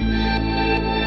[0.00, 0.97] Música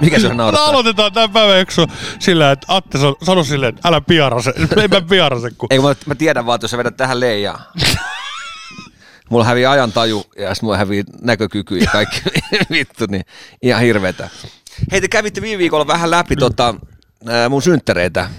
[0.00, 0.68] Mikä se on naurattaa?
[0.68, 1.86] aloitetaan tämän päivän jakso
[2.18, 4.52] sillä, että Atte sano, silleen, että älä piarase.
[4.82, 5.66] En mä piarase, kun...
[5.70, 7.72] Ei, mä, mä tiedän vaan, että jos sä vedät tähän leijaa.
[9.30, 12.20] Mulla hävii ajantaju ja sitten mulla hävii näkökyky ja kaikki
[12.70, 13.24] vittu, niin
[13.62, 14.28] ihan hirveetä.
[14.92, 16.74] Hei, te kävitte viime viikolla vähän läpi tota,
[17.48, 18.30] mun synttäreitä.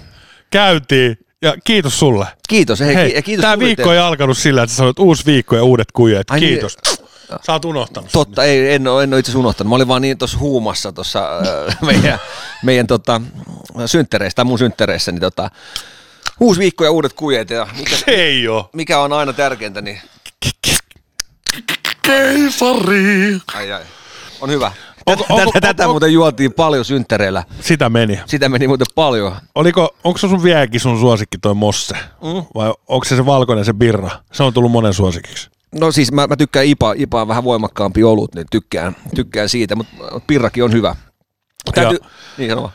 [0.50, 1.18] Käytiin.
[1.42, 2.26] Ja kiitos sulle.
[2.48, 5.56] Kiitos, hei, Hei, ja kiitos tämä viikko ei alkanut sillä, että sä sanoit uusi viikko
[5.56, 6.30] ja uudet kujet.
[6.30, 6.60] Ai niin.
[7.42, 8.10] Sä oot unohtanut.
[8.10, 8.12] sen.
[8.12, 9.68] Totta, ei, en, ole, en ole itse asiassa unohtanut.
[9.68, 12.18] Mä olin vaan niin tuossa huumassa tuossa äh, meidän,
[12.64, 13.20] meidän tota,
[13.86, 15.50] synttäreissä, tai mun synttäreissä, niin tota,
[16.40, 17.50] uusi viikko ja uudet kujet.
[17.50, 18.70] Ja mikä, Se ei oo.
[18.72, 20.00] mikä on aina tärkeintä, niin
[22.02, 23.38] Keisari.
[23.54, 23.82] ai ai,
[24.40, 24.72] on hyvä.
[25.06, 27.44] Onko- Tätä, onko- tätä onko- muuten juotiin paljon synttäreillä.
[27.60, 28.20] Sitä meni.
[28.26, 29.36] Sitä meni muuten paljon.
[29.54, 31.94] Oliko, onko se sun vieläkin sun suosikki toi Mosse?
[31.94, 32.42] Mm.
[32.54, 34.10] Vai onko se se valkoinen se birra?
[34.32, 35.50] Se on tullut monen suosikiksi.
[35.74, 39.76] No siis mä, mä tykkään IPA, IPA on vähän voimakkaampi olut, niin tykkään, tykkään siitä,
[39.76, 39.94] mutta
[40.26, 40.96] pirrakin on hyvä.
[41.74, 41.98] Täytyy,
[42.38, 42.72] niin sano vaan.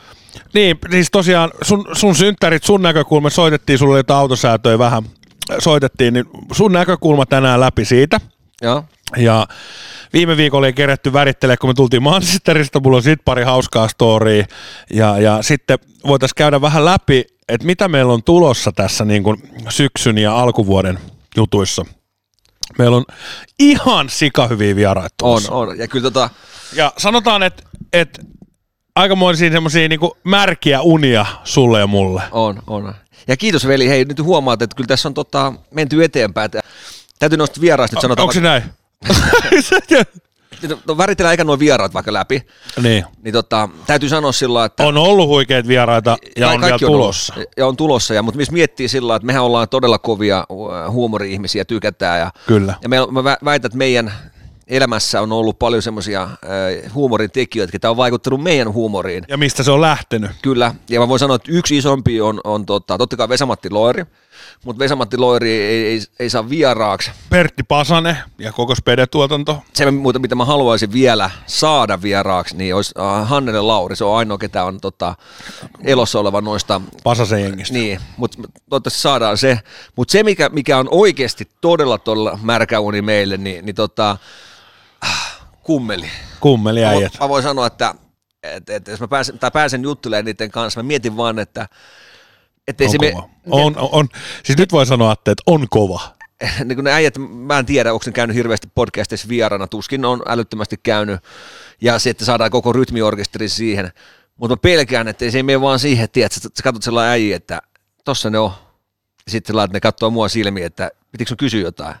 [0.54, 5.02] Niin, siis tosiaan sun, sun synttärit, sun näkökulma, soitettiin sulle jotain autosäätöjä vähän,
[5.58, 8.20] soitettiin, niin sun näkökulma tänään läpi siitä.
[8.62, 8.84] Joo.
[9.16, 9.46] Ja
[10.12, 14.44] viime viikolla ei keretty värittelee, kun me tultiin Manchesterista, mulla on siitä pari hauskaa storya.
[14.90, 19.36] Ja, ja sitten voitaisiin käydä vähän läpi, että mitä meillä on tulossa tässä niin kuin
[19.68, 20.98] syksyn ja alkuvuoden
[21.36, 21.84] jutuissa.
[22.78, 23.04] Meillä on
[23.58, 25.78] ihan sikahyviä vieraita On, on.
[25.78, 26.30] Ja kyllä tota,
[26.72, 28.22] Ja sanotaan, että, että
[28.94, 32.22] aikamoisia semmoisia niin märkiä unia sulle ja mulle.
[32.32, 32.94] on, on.
[33.28, 36.50] Ja kiitos veli, hei nyt huomaat, että kyllä tässä on tota, menty eteenpäin.
[37.18, 38.22] Täytyy noista vieraista sanotaan.
[38.22, 38.62] Onko se näin?
[40.86, 42.46] no, väritellään eikä nuo vieraat vaikka läpi.
[42.82, 43.04] niin.
[43.22, 47.34] Niin tota, täytyy sanoa sillä että On ollut huikeita vieraita ja on vielä kaikki tulossa.
[47.34, 47.50] ollut.
[47.56, 50.46] Ja on tulossa, ja, mutta jos miettii sillä että mehän ollaan todella kovia
[50.90, 52.20] huumori-ihmisiä, tykätään.
[52.20, 52.74] Ja, Kyllä.
[52.82, 54.12] Ja me, mä vä- väitän, että meidän
[54.68, 59.24] elämässä on ollut paljon semmoisia äh, huumorin tekijöitä, jotka on vaikuttanut meidän huumoriin.
[59.28, 60.30] Ja mistä se on lähtenyt?
[60.42, 64.04] Kyllä, ja mä voin sanoa, että yksi isompi on, on tota, totta kai Vesamatti Loiri,
[64.64, 67.10] mutta Vesamatti Loiri ei, ei, ei saa vieraaksi.
[67.30, 69.62] Pertti Pasane ja koko Spede-tuotanto.
[69.74, 73.96] Se muuta, mitä mä haluaisin vielä saada vieraaksi, niin olisi uh, Hannele Lauri.
[73.96, 75.14] Se on ainoa, ketä on tota,
[75.84, 77.74] elossa oleva noista Pasasen jengistä.
[77.74, 78.38] Niin, mutta
[78.70, 79.58] toivottavasti saadaan se.
[79.96, 84.16] Mutta se, mikä, mikä on oikeasti todella todella märkä uni meille, niin, niin tota,
[85.00, 86.10] ah, kummeli.
[86.40, 87.12] Kummeli Mä, äijät.
[87.20, 87.94] mä voin sanoa, että,
[88.42, 91.68] että, että jos mä pääsen, tai pääsen juttelemaan niiden kanssa, mä mietin vaan, että
[92.68, 93.28] ettei On me, kova.
[93.50, 94.08] On, on, on,
[94.44, 96.00] siis nyt voi sanoa, että on kova.
[96.64, 100.76] niin ne äijät, mä en tiedä, onko ne käynyt hirveästi podcastissa vierana, tuskin on älyttömästi
[100.82, 101.20] käynyt,
[101.80, 103.92] ja se, että saadaan koko rytmiorkesteri siihen,
[104.36, 107.36] mutta mä pelkään, että se ei mene vaan siihen, että sä, sä katsot sellainen äijä,
[107.36, 107.62] että
[108.04, 108.50] tossa ne on,
[109.26, 111.94] ja sitten laitat ne katsoo mua silmiin, että pitikö sun kysyä jotain?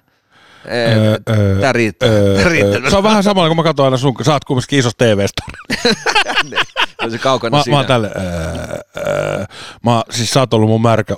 [0.72, 2.08] Öö, Tää riittää.
[2.08, 2.80] öö, Tää riittää.
[2.84, 2.90] öö.
[2.90, 5.42] Se on vähän samalla, kun mä katson aina sun, sä oot kumminkin isossa TV-stä.
[7.10, 7.74] se kaukana Mä, siinä.
[7.74, 9.44] mä oon tälle, öö, öö,
[9.84, 11.14] mä, siis sä oot ollut mun märkä.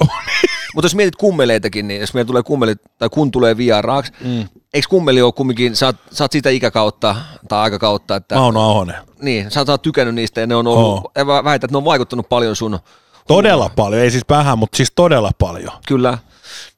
[0.75, 4.49] Mutta jos mietit kummeleitakin, niin jos meillä tulee kummeli, tai kun tulee vieraaksi, mm.
[4.75, 7.17] eikö kummeli ole kumminkin, sä oot, sä oot sitä ikäkautta
[7.49, 8.97] tai aikakautta, että Mauno Ahonen.
[9.23, 11.79] niin, sä oot, sä oot tykännyt niistä ja ne on ollut, mä väitän, että ne
[11.79, 12.79] on vaikuttanut paljon sun,
[13.29, 15.73] Todella paljon, ei siis vähän, mutta siis todella paljon.
[15.87, 16.19] kyllä.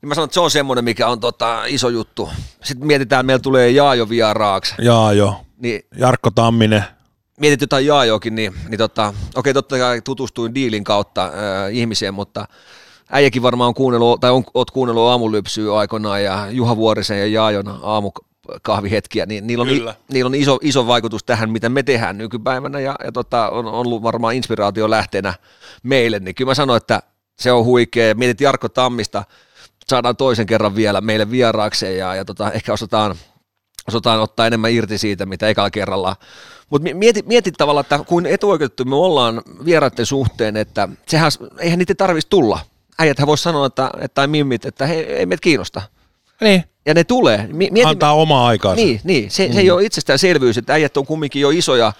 [0.02, 2.30] Niin mä sanon, että se on semmoinen, mikä on tota, iso juttu.
[2.64, 5.40] Sitten mietitään, että meillä tulee Jaajo vieraaksi, Jaa jo.
[5.58, 6.84] niin Jarkko Tamminen.
[7.40, 11.32] Mietit jotain Jaajokin, niin, niin tota, okei, totta kai tutustuin diilin kautta äh,
[11.72, 12.44] ihmiseen, mutta
[13.10, 17.80] äijäkin varmaan on kuunnellut, tai on, oot kuunnellut aamulypsyä aikoinaan ja Juha Vuorisen ja Jaajon
[17.82, 19.94] aamukahvihetkiä, niin niillä on, Kyllä.
[20.12, 24.02] niillä on iso, iso vaikutus tähän, mitä me tehdään nykypäivänä ja, ja tota, on ollut
[24.02, 25.34] varmaan inspiraatio lähteenä
[25.82, 27.02] meille, niin kyllä mä sanoin, että
[27.38, 28.14] se on huikea.
[28.14, 29.24] Mietit Jarkko Tammista,
[29.86, 33.16] saadaan toisen kerran vielä meille vieraakseen ja, ja tota, ehkä osataan
[33.88, 36.16] osataan ottaa enemmän irti siitä, mitä ekalla kerralla.
[36.70, 41.94] Mutta mieti, mieti tavallaan, että kuin etuoikeutettu me ollaan vieraiden suhteen, että sehän, eihän niitä
[41.94, 42.60] tarvitsisi tulla.
[42.98, 45.82] Äijäthän voisi sanoa, että, että tai mimmit, että he, ei meitä kiinnosta.
[46.40, 46.64] Niin.
[46.86, 47.48] Ja ne tulee.
[47.52, 48.84] Mi- Mieti, Antaa omaa aikaansa.
[48.84, 49.30] niin, niin.
[49.30, 49.54] Se, mm.
[49.54, 51.92] se ei ole itsestäänselvyys, että äijät on kumminkin jo isoja.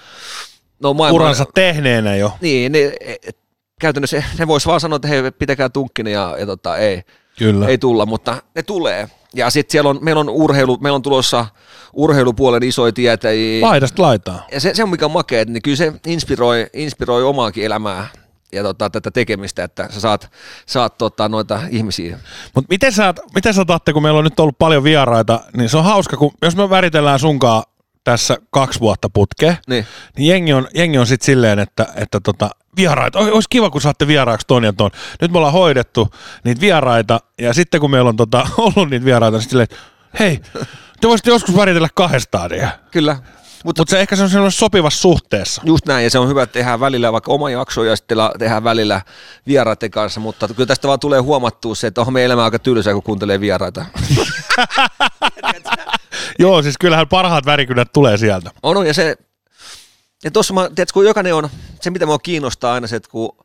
[0.83, 2.33] No, maailman, Uransa tehneenä jo.
[2.41, 3.37] Niin, ne, et,
[3.81, 7.03] käytännössä ne vois vaan sanoa, että hei, pitäkää tunkkinen ja, ja tota, ei
[7.39, 7.69] Kyllä.
[7.69, 9.09] ei tulla, mutta ne tulee.
[9.35, 11.47] Ja sitten siellä on, meillä on urheilu, meillä on tulossa
[11.93, 13.67] urheilupuolen isoja tietäjiä.
[13.67, 14.47] Laidasta laitaa.
[14.53, 18.07] Ja se, se on mikä on makea, niin kyllä se inspiroi, inspiroi omaakin elämää.
[18.53, 20.31] ja tota, tätä tekemistä, että sä saat,
[20.67, 22.19] saat tota, noita ihmisiä.
[22.55, 25.77] Mutta miten sä, miten sä otatte, kun meillä on nyt ollut paljon vieraita, niin se
[25.77, 27.63] on hauska, kun jos me väritellään sunkaan
[28.05, 29.87] tässä kaksi vuotta putkeen, Niin.
[30.17, 34.07] niin jengi on, jengi on sitten silleen, että, että tota, vieraita, olisi kiva, kun saatte
[34.07, 34.91] vieraaksi ton ja ton.
[35.21, 36.09] Nyt me ollaan hoidettu
[36.45, 40.19] niitä vieraita, ja sitten kun meillä on tota, ollut niitä vieraita, niin sitten silleen, että
[40.21, 40.41] hei,
[41.01, 42.51] te voisitte joskus väritellä kahdestaan.
[42.51, 42.69] Ja.
[42.91, 43.17] Kyllä,
[43.65, 45.63] mutta Mutta se ehkä se on sellaisessa sopivassa suhteessa.
[45.65, 48.65] Just näin, ja se on hyvä, että tehdään välillä vaikka oma jakso ja sitten tehdään
[48.65, 49.01] välillä
[49.47, 52.93] vieraiden kanssa, mutta kyllä tästä vaan tulee huomattua se, että onhan meidän elämä aika tylsää,
[52.93, 53.87] kun kuuntelee vieraita.
[56.39, 58.51] Joo, siis kyllähän parhaat värikynät tulee sieltä.
[58.63, 59.17] On, on, ja se,
[60.25, 61.49] ja tuossa mä, tiedätkö, kun jokainen on,
[61.81, 63.37] se mitä mua kiinnostaa aina se, että kun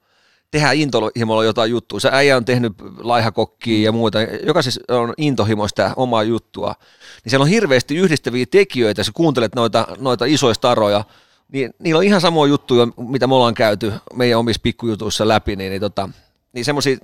[0.52, 6.24] tehdään intohimolla jotain juttua, se äijä on tehnyt laihakokkia ja muuta, jokaisessa on intohimoista omaa
[6.24, 6.76] juttua,
[7.24, 11.04] niin siellä on hirveästi yhdistäviä tekijöitä, jos kuuntelet noita, noita isoja staroja,
[11.52, 15.70] niin niillä on ihan samoja juttuja, mitä me ollaan käyty meidän omissa pikkujutuissa läpi, niin,
[15.70, 16.10] niin, tota,
[16.56, 16.98] niin semmoisia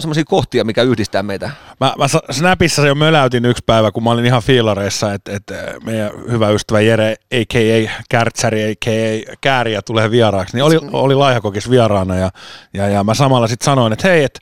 [0.00, 1.50] semmoisia kohtia, mikä yhdistää meitä.
[1.80, 5.54] Mä, mä sa- Snapissa jo möläytin yksi päivä, kun mä olin ihan fiilareissa, että, että
[5.84, 7.90] meidän hyvä ystävä Jere, a.k.a.
[8.08, 9.34] Kärtsäri, a.k.a.
[9.40, 12.30] Kääriä tulee vieraaksi, niin oli, oli Laihakokis vieraana ja,
[12.74, 14.40] ja, ja mä samalla sitten sanoin, että hei, että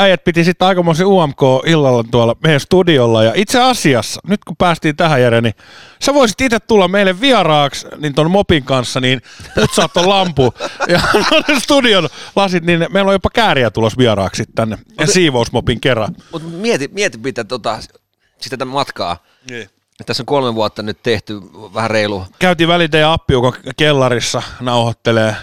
[0.00, 4.96] äijät piti sitten aikamoisen UMK illalla tuolla meidän studiolla ja itse asiassa, nyt kun päästiin
[4.96, 5.54] tähän Jere, niin
[6.02, 9.22] sä voisit itse tulla meille vieraaksi niin ton mopin kanssa, niin
[9.54, 10.54] putsaa ton lampu
[10.88, 11.00] ja
[11.62, 16.16] studion lasit, niin meillä on jopa Kääriä tulos vieraaksi tänne ja siivousmopin kerran.
[16.32, 19.24] Mutta mieti, mieti mitä tota, sitä tätä matkaa.
[19.50, 19.70] Niin.
[20.06, 21.40] Tässä on kolme vuotta nyt tehty
[21.74, 22.24] vähän reilu.
[22.38, 25.36] Käytiin väliin teidän appi, joka kellarissa nauhoittelee.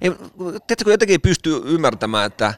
[0.00, 0.10] Ei,
[0.40, 2.54] tiedätkö, kun jotenkin pystyy ymmärtämään, että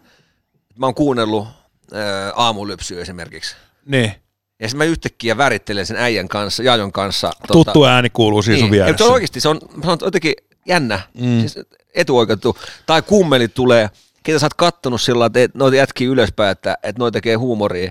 [0.78, 1.48] mä oon kuunnellut
[1.92, 3.56] ää, aamulypsyä esimerkiksi.
[3.86, 4.12] Niin.
[4.60, 7.30] Ja sitten mä yhtäkkiä värittelen sen äijän kanssa, Jajon kanssa.
[7.52, 8.74] Tuttu ääni kuuluu siis sun niin.
[8.74, 9.04] Ei, vieressä.
[9.04, 10.34] mutta oikeasti se on, se on jotenkin
[10.66, 11.40] jännä, mm.
[11.40, 11.58] siis
[11.94, 12.58] etuoikeutettu.
[12.86, 13.90] Tai kummeli tulee,
[14.22, 17.90] ketä sä oot kattonut sillä että noita jätkii ylöspäin, että, että noi tekee huumoria.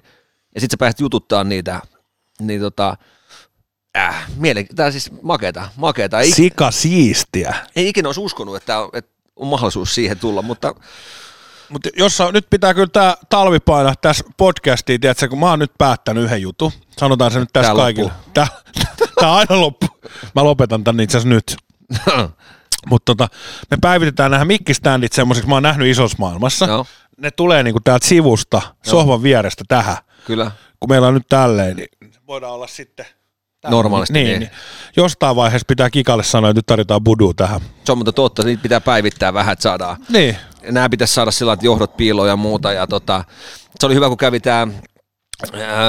[0.56, 1.82] Ja sit sä pääset jututtaa niitä.
[2.40, 2.98] Niin tota,
[3.98, 6.20] äh, mielen, tää siis makeeta, makeeta.
[6.20, 7.56] Ei, Sika siistiä.
[7.76, 10.76] ei ikinä olisi uskonut, että on, että on mahdollisuus siihen tulla, mutta
[11.70, 15.60] Mutta jos sä, nyt pitää kyllä tämä talvi painaa tässä podcastiin, tiedätkö, kun mä oon
[15.60, 16.72] nyt päättänyt yhden jutun.
[16.98, 18.12] Sanotaan se nyt tässä Tää kaikille.
[18.34, 18.48] Tää,
[19.20, 19.88] tää aina loppu.
[20.36, 21.56] Mä lopetan tän itse asiassa nyt.
[22.90, 23.28] Mutta tota,
[23.72, 26.66] me päivitetään nämä mikkiständit semmoisiksi, mä oon nähnyt isossa maailmassa.
[26.66, 26.86] Joo.
[27.18, 29.98] Ne tulee niinku täältä sivusta, sohvan vierestä tähän.
[30.26, 31.88] kyllä Kun meillä on nyt tälleen, niin
[32.28, 33.06] voidaan olla sitten
[33.68, 34.14] normaalisti.
[34.14, 34.52] niin, Niin, niin.
[34.98, 37.62] Jostain vaiheessa pitää Kikalle sanoa, että nyt tarvitaan budu tähän.
[37.84, 39.98] Se on mutta totta, niitä pitää päivittää vähän, että saadaan.
[40.10, 40.38] Niin.
[40.62, 42.74] Nämä pitäisi saada sillä että johdot piiloon ja muuta.
[42.74, 43.24] Ja tota,
[43.80, 44.68] se oli hyvä, kun kävi tämä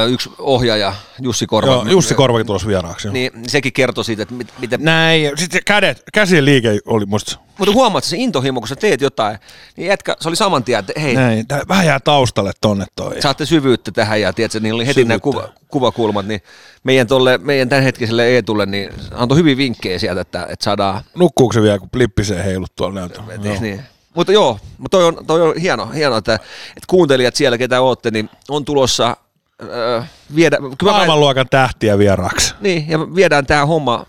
[0.08, 1.72] yksi ohjaaja, Jussi Korva.
[1.72, 3.08] Joo, Jussi Korvakin tulossa vieraaksi.
[3.10, 3.32] Niin.
[3.34, 4.80] Niin sekin kertoi siitä, että mit, miten...
[4.82, 7.38] Näin, sitten kädet, käsien liike oli musta.
[7.58, 9.38] Mutta huomaat, että se intohimo, kun sä teet jotain,
[9.76, 13.22] niin jätkä, se oli saman tien, että hei, Näin, tää vähän jää taustalle tonne toi.
[13.22, 15.22] saatte syvyyttä tähän ja tiedätkö, niillä oli heti nämä Syvyyttä.
[15.22, 16.40] kuva, kuvakulmat, niin
[16.84, 21.62] meidän, tolle, meidän tämänhetkiselle Eetulle niin antoi hyvin vinkkejä sieltä, että, että saadaan Nukkuuko se
[21.62, 23.58] vielä, kun plippisee heilut tuolla näytöllä?
[23.60, 23.82] Niin.
[24.18, 28.10] Mutta joo, mutta toi on, toi on hieno, hieno että, että kuuntelijat siellä, ketä ootte,
[28.10, 29.16] niin on tulossa
[29.62, 30.02] öö,
[30.34, 32.54] viedä, kyllä mä, Maailmanluokan tähtiä vieraaksi.
[32.60, 34.06] niin, ja viedään tämä homma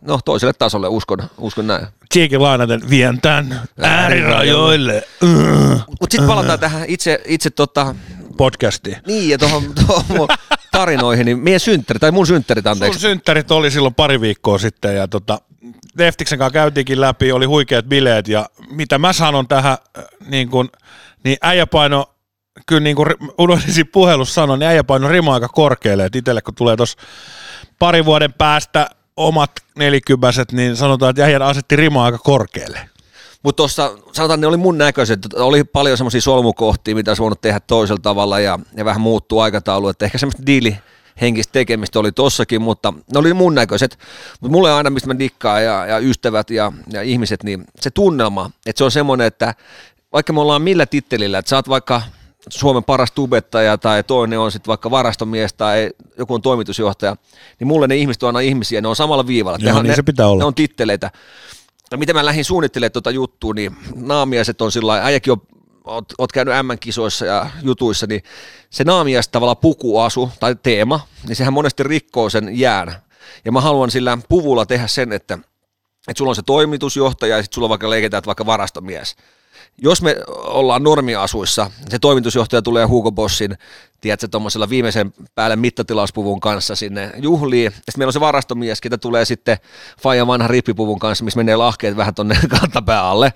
[0.00, 1.86] no, toiselle tasolle, uskon, uskon näin.
[2.14, 5.02] Cheekin lainaten vien tän äärirajoille.
[6.00, 7.94] Mutta sitten palataan tähän itse, itse tota,
[8.36, 8.96] Podcastiin.
[9.06, 9.62] niin ja tuohon
[10.72, 13.00] tarinoihin, niin meidän synttäri, tai mun synttärit Sun anteeksi.
[13.00, 15.40] synttärit oli silloin pari viikkoa sitten ja tota,
[15.98, 20.70] Deftiksen kanssa käytiinkin läpi, oli huikeat bileet ja mitä mä sanon tähän, äh, niin kun,
[21.24, 22.14] niin äijä paino,
[22.66, 23.08] kyllä niin kuin
[23.38, 26.98] unohdin puhelussa sanoa, niin äijä paino rima aika korkealle, että itselle kun tulee tuossa
[27.78, 32.88] pari vuoden päästä omat nelikymäiset, niin sanotaan, että äijä asetti rima aika korkealle.
[33.42, 37.60] Mutta tuossa, sanotaan, ne oli mun näköiset, oli paljon semmoisia solmukohtia, mitä olisi voinut tehdä
[37.60, 40.78] toisella tavalla ja, ja vähän muuttuu aikataulu, että ehkä semmoista diili
[41.20, 43.98] henkistä tekemistä oli tossakin, mutta ne oli mun näköiset.
[44.40, 48.50] Mutta mulle aina, mistä mä dikkaan ja, ja ystävät ja, ja ihmiset, niin se tunnelma,
[48.66, 49.54] että se on semmoinen, että
[50.12, 52.02] vaikka me ollaan millä tittelillä, että sä oot vaikka
[52.48, 57.16] Suomen paras tubettaja tai toinen on sitten vaikka varastomies tai joku on toimitusjohtaja,
[57.60, 59.58] niin mulle ne ihmiset on aina ihmisiä, ne on samalla viivalla.
[59.60, 60.42] Joo, niin ne, se pitää olla.
[60.42, 61.10] Ne on titteleitä.
[61.90, 65.42] No miten mä lähdin suunnittelemaan tuota juttua, niin naamiaiset on sillä lailla, äijäkin on,
[65.84, 68.22] oot, oot käynyt M-kisoissa ja jutuissa, niin
[68.70, 72.94] se naamiais tavallaan pukuasu tai teema, niin sehän monesti rikkoo sen jään.
[73.44, 75.34] Ja mä haluan sillä puvulla tehdä sen, että,
[76.08, 79.16] että sulla on se toimitusjohtaja ja sitten sulla vaikka leiketään että vaikka varastomies.
[79.78, 83.58] jos me ollaan normiasuissa, se toimitusjohtaja tulee Hugo Bossin,
[84.00, 87.72] tiedätkö, tuommoisella viimeisen päälle mittatilauspuvun kanssa sinne juhliin.
[87.72, 89.58] Sitten meillä on se varastomies, ketä tulee sitten
[90.02, 93.32] Fajan vanha rippipuvun kanssa, missä menee lahkeet vähän tonne kantapää alle.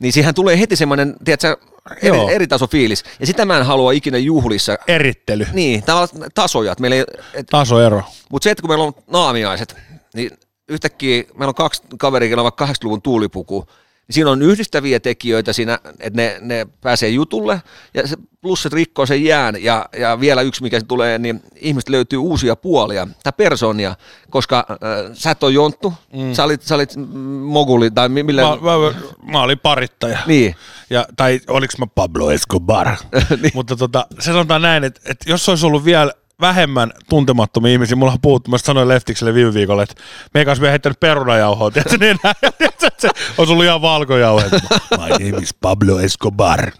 [0.00, 1.56] Niin siihen tulee heti semmoinen, tiedätkö,
[2.02, 2.28] eri, Joo.
[2.28, 3.04] eri taso fiilis.
[3.20, 4.78] Ja sitä mä en halua ikinä juhlissa.
[4.88, 6.72] Erittely, Niin, tavallaan tasoja.
[6.72, 8.02] Että meillä ei, et, tasoero.
[8.30, 9.76] mutta se, että kun meillä on naamiaiset,
[10.14, 10.30] niin
[10.68, 13.66] yhtäkkiä meillä on kaksi kaveria, joilla on vaikka 80-luvun tuulipuku,
[14.10, 17.62] siinä on yhdistäviä tekijöitä siinä, että ne, ne pääsee jutulle,
[17.94, 21.92] ja se, plus se rikkoo sen jään, ja, ja vielä yksi, mikä tulee, niin ihmistä
[21.92, 23.94] löytyy uusia puolia, tai persoonia,
[24.30, 24.76] koska äh,
[25.12, 26.34] sä et ole jonttu, mm.
[26.34, 26.96] sä, olit, sä olit
[27.42, 28.42] moguli, tai mi- millä...
[28.42, 30.18] Mä, mä, mä olin parittaja.
[30.26, 30.54] Niin,
[30.90, 32.88] Ja, tai oliks mä Pablo Escobar.
[33.42, 33.52] niin.
[33.54, 38.12] Mutta tota, se sanotaan näin, että, että jos olisi ollut vielä vähemmän tuntemattomia ihmisiä, mulla
[38.12, 39.94] on puhuttu, mä sanoin Leftikselle viime viikolla, että
[40.34, 42.18] meidän kanssa vielä heittänyt perunajauhoa, tiedätkö, niin
[42.60, 43.08] että se
[43.38, 44.40] olisi ollut ihan valkojauho.
[44.40, 44.60] että
[44.98, 46.72] My name is Pablo Escobar.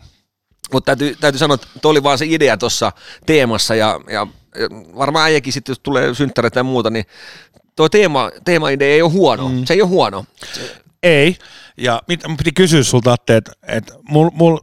[0.73, 2.93] Mutta täytyy, täytyy sanoa, että tuo oli vaan se idea tuossa
[3.27, 4.27] teemassa ja, ja,
[4.59, 7.05] ja varmaan äijäkin sitten, jos tulee synttäreitä ja muuta, niin
[7.77, 9.49] tuo teema, teema-idea ei ole huono.
[9.49, 9.65] Mm.
[9.65, 10.25] Se ei ole huono.
[11.03, 11.37] Ei.
[11.77, 14.59] Ja mit, mun piti kysyä sulta, Atte, että et mul, mul,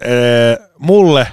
[0.00, 1.26] ee, mulle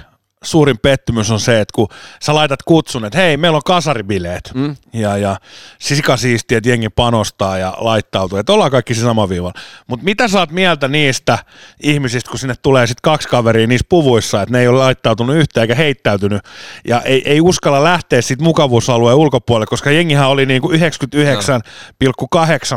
[0.46, 1.88] suurin pettymys on se, että kun
[2.22, 4.50] sä laitat kutsun, että hei, meillä on kasaribileet.
[4.54, 4.76] Mm.
[4.92, 5.36] Ja, ja
[5.78, 8.38] sikasiistiä, että jengi panostaa ja laittautuu.
[8.38, 9.52] Että ollaan kaikki se sama viiva.
[9.86, 11.38] Mutta mitä sä oot mieltä niistä
[11.82, 15.62] ihmisistä, kun sinne tulee sitten kaksi kaveria niissä puvuissa, että ne ei ole laittautunut yhtään
[15.62, 16.42] eikä heittäytynyt.
[16.88, 20.78] Ja ei, ei uskalla lähteä siitä mukavuusalueen ulkopuolelle, koska jengihän oli niinku 99,8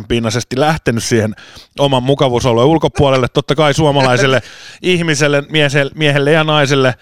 [0.07, 1.35] pinnaisesti lähtenyt siihen
[1.79, 3.27] oman mukavuusalueen ulkopuolelle.
[3.27, 4.41] Totta kai suomalaiselle
[4.81, 6.95] ihmiselle, miehelle, miehelle ja naiselle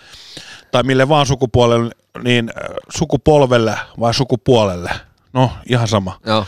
[0.71, 1.91] tai mille vaan sukupuolelle,
[2.23, 4.91] niin äh, sukupolvelle vai sukupuolelle,
[5.33, 6.45] no ihan sama, Joo.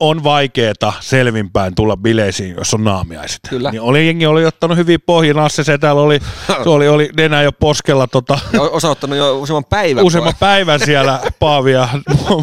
[0.00, 3.40] on vaikeeta selvinpäin tulla bileisiin, jos on naamiaiset.
[3.48, 3.70] Kyllä.
[3.70, 6.20] Niin oli, jengi oli ottanut hyvin pohjin, Asse Setällä oli,
[6.64, 10.04] se oli, oli nenä jo poskella tota, Ja osa ottanut jo useamman päivän.
[10.06, 11.88] useamman päivän siellä Paavi ja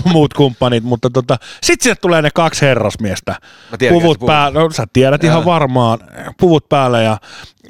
[0.06, 3.36] muut kumppanit, mutta tota, sit sieltä tulee ne kaksi herrasmiestä.
[3.78, 5.46] Tiedän, puvut päällä, no sä tiedät ihan Joo.
[5.46, 6.00] varmaan,
[6.40, 7.18] puvut päällä ja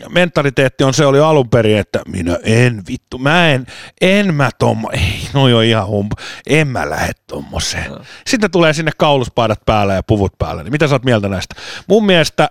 [0.09, 3.65] mentaliteetti on se oli alun perin, että minä en vittu, mä en,
[4.01, 6.15] en mä tommo, ei, no jo ihan humpa,
[6.47, 7.91] en mä lähde tommoseen.
[8.27, 11.55] Sitten tulee sinne kauluspaidat päällä ja puvut päällä, niin mitä sä oot mieltä näistä?
[11.87, 12.49] Mun mielestä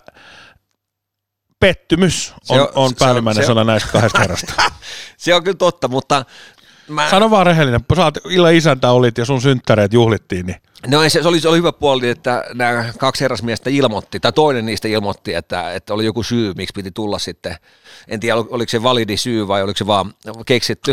[1.61, 4.53] pettymys on, Se on, on- se päällimmäinen on- se on- sana näistä kahdesta herrasta.
[5.17, 6.25] Se on kyllä totta, mutta
[6.89, 11.03] mä, Sano vaan rehellinen, sä oot illan isäntä olit ja sun synttäreet juhlittiin, niin no
[11.03, 14.67] ei, se, se, oli, se oli hyvä puoli, että nämä kaksi herrasmiestä ilmoitti, tai toinen
[14.67, 17.57] niistä ilmoitti, että, että oli joku syy, miksi piti tulla sitten.
[18.09, 20.15] En tiedä, ol- oliko se validi syy vai oliko se vaan
[20.47, 20.93] keksitty.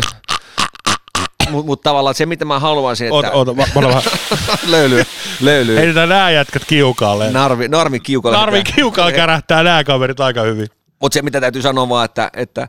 [1.50, 3.38] Mutta mut tavallaan se, mitä mä haluaisin, oota, että...
[3.38, 4.02] oota, mä, mä vähän,
[4.66, 5.04] löyly,
[5.40, 5.76] löyly.
[5.76, 7.30] heitetään nää jätkät kiukaalle.
[7.30, 8.38] Narvi, narmi kiukalle.
[8.38, 10.66] Tarvi kiukaalla kärähtää nää kaverit aika hyvin.
[11.00, 12.68] Mutta se, mitä täytyy sanoa vaan, että, että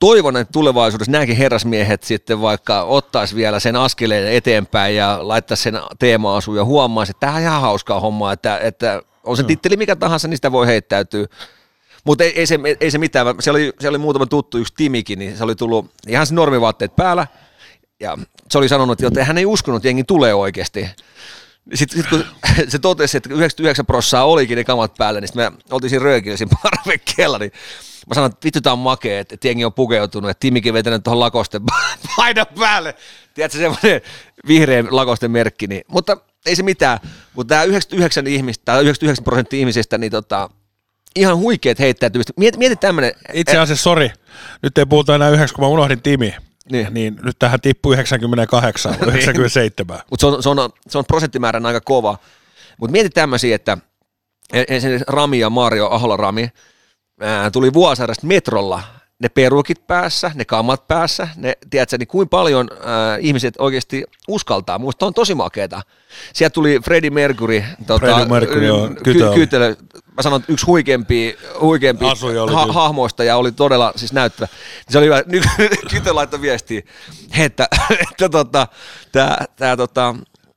[0.00, 5.80] toivon, että tulevaisuudessa nämäkin herrasmiehet sitten vaikka ottaisi vielä sen askeleen eteenpäin ja laittaisi sen
[5.98, 9.96] teema-asuun ja huomaisi, että tämähän on ihan hauskaa hommaa, että, että on se titteli mikä
[9.96, 11.26] tahansa, niin sitä voi heittäytyä.
[12.04, 15.18] Mutta ei, ei, se, ei se mitään, se oli, se oli muutama tuttu, yksi Timikin,
[15.18, 17.26] niin se oli tullut ihan se normivaatteet päällä,
[18.00, 18.18] ja
[18.50, 20.88] se oli sanonut, että hän ei uskonut, että jengi tulee oikeasti.
[21.74, 22.24] Sitten sit kun
[22.68, 26.36] se totesi, että 99 prossaa olikin ne kamat päällä, niin sitten me oltiin siinä röökillä
[26.36, 27.52] siinä parvekkeella, niin
[28.06, 31.20] mä sanoin, että vittu tää on makea, että jengi on pukeutunut, että Timikin vetänyt tuohon
[31.20, 31.62] lakosten
[32.16, 32.94] paidan päälle.
[33.34, 34.00] Tiedätkö, semmoinen
[34.48, 36.98] vihreä lakosten merkki, niin, mutta ei se mitään.
[37.34, 40.50] Mutta tämä 99 ihmistä, tai 99 prosenttia ihmisistä, niin tota,
[41.16, 42.32] ihan huikeet heittäytymistä.
[42.36, 44.10] Mieti, mieti tämmöinen, Itse asiassa, sori,
[44.62, 46.34] nyt ei puhuta enää yhdeksi, kun mä unohdin Timi.
[46.72, 46.86] Niin.
[46.90, 50.00] niin nyt tähän tippui 98, 97.
[50.10, 52.18] Mutta se on, se, on, se on prosenttimäärän aika kova.
[52.80, 53.78] Mutta mieti tämmöisiä, että
[54.68, 56.48] ensin Rami ja Mario Ahola Rami
[57.20, 58.82] ää, tuli Vuosaaresta metrolla,
[59.18, 64.78] ne perukit päässä, ne kammat päässä, ne, tiedätkö, niin kuinka paljon ää, ihmiset oikeasti uskaltaa.
[64.78, 65.82] Muista on tosi makeeta.
[66.32, 69.34] Sieltä tuli Freddie Mercury, tota, Freddie Mercury, joo, ky- kytö oli.
[69.34, 69.76] kytele,
[70.16, 72.04] mä sanon, että yksi huikeampi, huikeampi
[72.52, 74.48] ha- hahmoista ja oli todella siis näyttävä.
[74.88, 75.22] Se oli hyvä.
[75.26, 75.44] Nyt
[75.90, 76.82] Kytö laittoi viestiä,
[77.38, 78.66] että, että tota,
[79.12, 80.14] tämä tää, tota,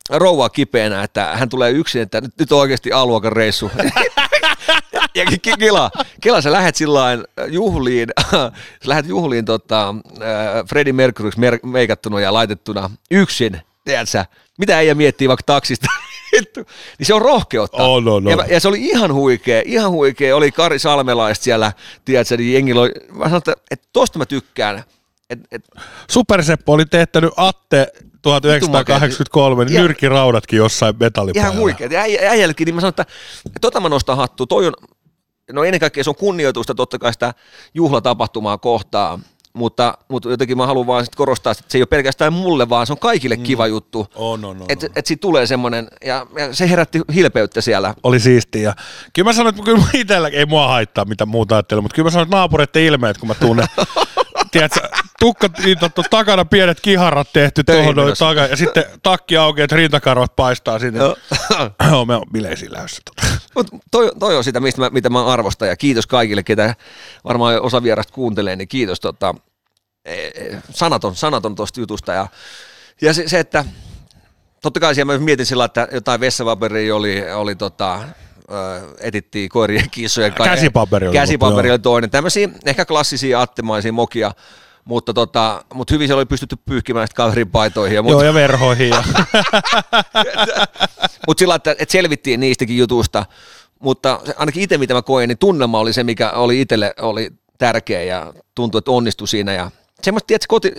[0.09, 3.71] rouva on kipeänä, että hän tulee yksin, että nyt, nyt on oikeasti A-luokan reissu.
[5.15, 8.51] ja ki- ki- Kila, Kila, sä lähet sillain juhliin, sä
[8.85, 14.25] lähet juhliin tota, äh, Freddie Mercuryksi mer- meikattuna ja laitettuna yksin, tiedätkö
[14.57, 15.87] mitä ei miettii vaikka taksista,
[16.33, 17.77] niin se on rohkeutta.
[17.83, 18.37] On, on, on.
[18.37, 21.71] Ja, ja, se oli ihan huikea, ihan huikea, oli Kari Salmelaista siellä,
[22.05, 24.83] tiedätkö, niin jengillä oli, mä sanoin, että, että tosta mä tykkään,
[25.29, 25.63] et, et,
[26.11, 27.87] Superseppo oli teettänyt Atte
[28.21, 31.49] 1983, niin nyrkiraudatkin jossain metallipäällä.
[31.49, 31.87] ihan huikea.
[31.91, 33.05] Ja äijä- äijällekin, niin mä sanoin, että
[33.61, 34.73] tota mä nostan hattua, toi on,
[35.53, 37.33] no ennen kaikkea se on kunnioitusta totta kai sitä
[37.73, 42.33] juhlatapahtumaa kohtaan, mutta, mutta jotenkin mä haluan vaan sit korostaa, että se ei ole pelkästään
[42.33, 43.43] mulle, vaan se on kaikille mm.
[43.43, 44.07] kiva juttu.
[44.15, 44.65] On, on, on.
[44.69, 47.93] Että et siitä tulee semmoinen, ja, ja se herätti hilpeyttä siellä.
[48.03, 48.61] Oli siistiä.
[48.61, 48.73] Ja
[49.13, 52.11] kyllä mä sanoin, että kyllä itsellä, ei mua haittaa mitä muuta ajattelee, mutta kyllä mä
[52.11, 53.67] sanoin, että naapureiden ilmeet, kun mä tunnen,
[54.51, 54.89] tiedätkö,
[55.19, 60.35] tukka liitattu takana, pienet kiharat tehty tuohon noin takaa, ja sitten takki auki, että rintakarvat
[60.35, 60.99] paistaa sinne.
[60.99, 61.15] Joo.
[61.91, 63.01] Joo, me on bileisiin lähdössä.
[63.05, 63.27] Tota.
[63.55, 66.75] Mut toi, toi on sitä, mistä mä, mitä mä arvostan, ja kiitos kaikille, ketä
[67.23, 69.35] varmaan osa vierasta kuuntelee, niin kiitos tota,
[70.05, 72.13] e, e, sanaton, sanaton tuosta jutusta.
[72.13, 72.27] Ja,
[73.01, 73.65] ja se, se, että
[74.61, 77.99] totta kai siellä mä mietin sillä, että jotain vessapaperia oli, oli tota,
[78.99, 80.55] etittiin koirien kissojen kanssa.
[80.55, 82.09] Käsipaperi oli Käsipaperi loppu, oli toinen.
[82.09, 84.31] Tämmöisiä ehkä klassisia attemaisia mokia,
[84.85, 87.95] mutta, tota, mutta hyvin siellä oli pystytty pyyhkimään sitten kaverin paitoihin.
[87.95, 88.89] Ja Joo, ja verhoihin.
[88.89, 89.03] Ja.
[91.27, 93.25] mutta sillä että, että selvittiin niistäkin jutusta,
[93.79, 98.03] mutta ainakin itse mitä mä koin, niin tunnelma oli se, mikä oli itselle oli tärkeä
[98.03, 100.73] ja tuntui, että onnistui siinä ja semmoista, tiedätkö, koti,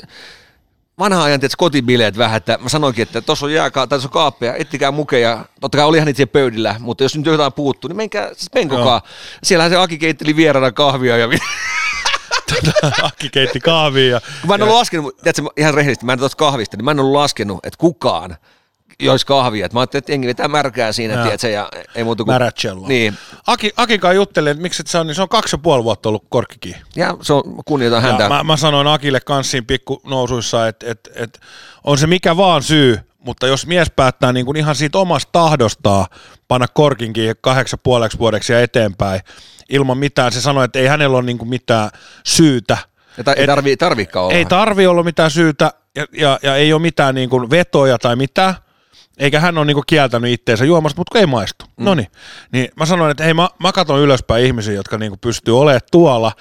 [1.01, 4.55] vanha ajan tiedätkö, kotibileet vähän, että mä sanoinkin, että tuossa on jääkaa, tai on kaappeja,
[4.55, 8.27] ettikää mukeja, totta kai olihan niitä siellä pöydillä, mutta jos nyt jotain puuttuu, niin menkää,
[8.27, 9.03] siis menkokaa.
[9.43, 11.29] Siellähän se Aki keitteli vieraana kahvia ja
[13.03, 14.21] Akki keitti kahvia.
[14.47, 17.21] Mä en ollut laskenut, tiedätkö, ihan rehellisesti, mä en tuosta kahvista, niin mä en ollut
[17.21, 18.37] laskenut, että kukaan
[19.01, 19.67] joisi kahvia.
[19.67, 21.23] Et mä ajattelin, että jengi vetää märkää siinä, Joo.
[21.23, 22.35] tiedätkö, ja ei muuta kuin...
[22.35, 22.89] Märäcello.
[22.89, 23.15] Niin,
[23.47, 26.09] Aki, Akikaan juttelin, että miksi et se on, niin se on kaksi ja puoli vuotta
[26.09, 26.77] ollut korkkikin.
[26.97, 28.23] ja se on, kunnioitan häntä.
[28.23, 31.41] Ja mä, mä sanoin Akille kanssiin pikku nousuissa, että et, et,
[31.85, 36.07] on se mikä vaan syy, mutta jos mies päättää niin kuin ihan siitä omasta tahdostaan
[36.49, 39.21] panna korkinkin kahdeksan puoleksi vuodeksi ja eteenpäin
[39.71, 41.91] ilman mitään, se sanoi, että ei hänellä ole niin kuin mitään
[42.25, 42.79] syytä.
[43.17, 44.35] Ja ta- ei tarvii, tarviikaan olla.
[44.35, 48.17] Ei tarvi olla mitään syytä ja, ja, ja ei ole mitään niin kuin vetoja tai
[48.17, 48.55] mitään.
[49.21, 51.65] Eikä hän ole niin kuin kieltänyt itteensä juomasta, mutta ei maistu.
[51.77, 51.85] Mm.
[51.85, 52.69] No niin.
[52.77, 56.33] Mä sanoin, että hei mä, mä katson ylöspäin ihmisiä, jotka niin kuin pystyy olemaan tuolla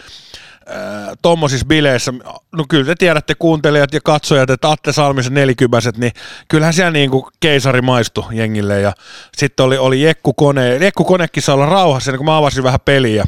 [0.70, 0.76] äh,
[1.22, 2.14] tommosissa bileissä,
[2.52, 6.12] no kyllä te tiedätte kuuntelijat ja katsojat, että Atte Salmisen nelikymäiset, niin
[6.48, 8.94] kyllähän siellä niin kuin keisari maistui jengille ja
[9.38, 12.80] sitten oli, oli Jekku Kone, Jekku Konekin saa olla rauhassa, niin kun mä avasin vähän
[12.86, 13.26] peliä ja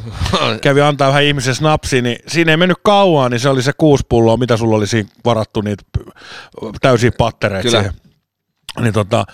[0.62, 4.06] kävi antaa vähän ihmisen snapsi, niin siinä ei mennyt kauan, niin se oli se kuusi
[4.08, 5.84] pulloa, mitä sulla oli siinä varattu niitä
[6.80, 7.82] täysiä pattereita Kyllä.
[7.82, 8.01] siihen.
[8.80, 9.24] Niin tota,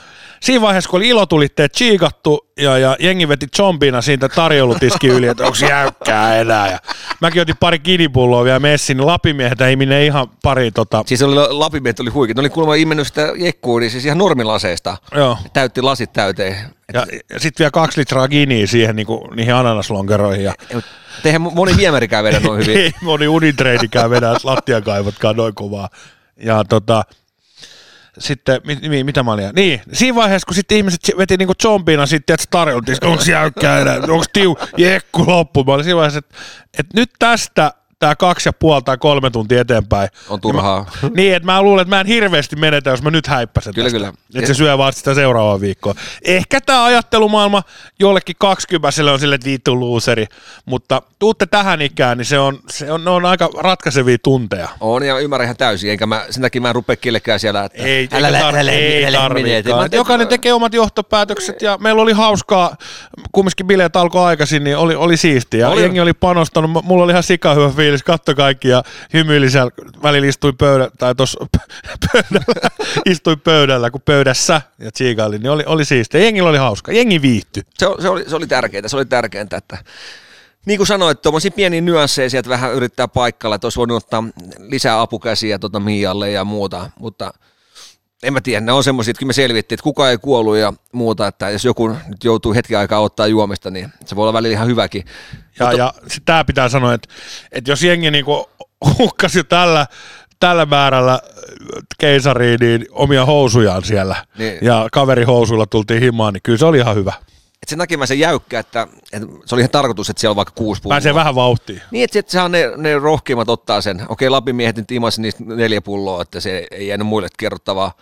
[0.40, 5.44] siinä vaiheessa, kun oli ilotulitteet chiikattu ja, ja jengi veti zombina siitä tarjoulutiski yli, että
[5.44, 6.70] onko jäykkää enää.
[6.70, 6.78] Ja
[7.20, 11.34] mäkin otin pari kidipulloa vielä messiin, niin lapimiehet ei minne ihan pari tota, Siis oli,
[11.34, 12.36] lapimiehet oli huikeat.
[12.36, 14.96] Ne oli kuulemma imennyt sitä jekkua, niin siis ihan normilaseista.
[15.14, 15.38] joo.
[15.52, 16.56] Täytti lasit täyteen.
[16.94, 20.44] Ja, ja sitten vielä kaksi litraa giniä siihen niinku, niihin ananaslonkeroihin.
[20.44, 20.54] Ja,
[21.24, 22.76] Eihän moni viemärikään vedä noin hyvin.
[22.82, 25.88] ei moni unitreidikään vedä lattiakaivotkaan noin kovaa.
[26.36, 27.02] Ja tota,
[28.18, 29.50] sitten, mit, mit, mitä mä olin?
[29.54, 33.96] Niin, siinä vaiheessa, kun sitten ihmiset veti niinku zombina sitten, että tarjoltiin, onko jäykkää enää,
[33.96, 35.64] onko tiu, jekku loppu.
[35.64, 36.34] Mä olin siinä vaiheessa, että,
[36.78, 40.08] että nyt tästä tämä kaksi ja puoli tai kolme tuntia eteenpäin.
[40.28, 40.90] On turhaa.
[41.14, 43.98] Niin, että mä luulen, että mä en hirveästi menetä, jos mä nyt häippäsen Kyllä, tästä.
[43.98, 44.12] kyllä.
[44.34, 45.94] Että se syö vaan sitä seuraavaa viikkoa.
[46.24, 47.62] Ehkä tämä ajattelumaailma
[47.98, 50.26] jollekin 20 on sille, että luuseri,
[50.64, 54.68] mutta tuutte tähän ikään, niin se on, se on, ne on aika ratkaisevia tunteja.
[54.80, 57.82] On ja ymmärrän ihan täysin, eikä mä, sen takia mä en rupea kellekään siellä, että
[57.82, 59.88] Ei, älä, älä, älä, ei älä, tarvikaan.
[59.92, 62.76] Jokainen tekee omat johtopäätökset ja meillä oli hauskaa,
[63.32, 65.60] kumminkin bileet alkoi aikaisin, niin oli, oli siistiä.
[65.60, 65.82] Ja Oli.
[65.82, 68.82] jengi oli panostanut, mulla oli ihan sika hyvä fiilis, katto kaikki ja
[69.14, 69.70] hymyili siellä,
[70.02, 71.46] välillä istuin pöydällä, tai tuossa
[72.12, 72.70] pöydällä,
[73.06, 76.20] istuin pöydällä, kun pöydässä ja tsiikailin, niin oli, oli siistiä.
[76.20, 77.62] Jengillä oli hauska, jengi viihtyi.
[77.78, 79.78] se, se, oli, se oli tärkeintä, se oli tärkeintä, että
[80.66, 84.24] niin kuin sanoit, tuommoisia pieniä nyansseja sieltä vähän yrittää paikalla, että olisi voinut ottaa
[84.58, 87.32] lisää apukäsiä tuota Mialle ja muuta, mutta
[88.22, 90.72] en mä tiedä, ne on semmoisia, että kyllä me selvittiin, että kukaan ei kuollut ja
[90.92, 94.52] muuta, että jos joku nyt joutuu hetken aikaa ottaa juomista, niin se voi olla välillä
[94.54, 95.04] ihan hyväkin.
[95.58, 95.92] Ja, Mutta- ja
[96.24, 97.08] tämä pitää sanoa, että,
[97.52, 98.46] että jos jengi niinku
[98.98, 99.86] hukkasi tällä,
[100.40, 101.20] tällä määrällä
[101.98, 104.58] keisariin niin omia housujaan siellä Niin.
[104.62, 107.12] ja kaverihousuilla tultiin himaan, niin kyllä se oli ihan hyvä.
[107.68, 110.54] Et sen näkemään se jäykkä, että, että, se oli ihan tarkoitus, että siellä on vaikka
[110.54, 110.94] kuusi pulloa.
[110.94, 111.82] Pääsee vähän vauhtiin.
[111.90, 114.02] Niin, että sit saa ne, ne rohkeimmat ottaa sen.
[114.08, 117.92] Okei, Lapin miehet nyt imasi niistä neljä pulloa, että se ei jäänyt muille kerrottavaa.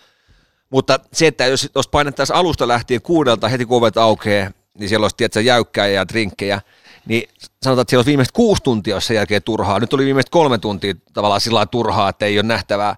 [0.69, 5.03] Mutta se, että jos, jos painettaisiin alusta lähtien kuudelta heti kun ovet aukeaa, niin siellä
[5.03, 6.61] olisi tietysti jäykkää ja drinkkejä,
[7.05, 7.29] niin
[7.63, 9.79] sanotaan, että siellä olisi viimeiset kuusi tuntia sen jälkeen turhaa.
[9.79, 12.95] Nyt oli viimeiset kolme tuntia tavallaan sillä turhaa, että ei ole nähtävää.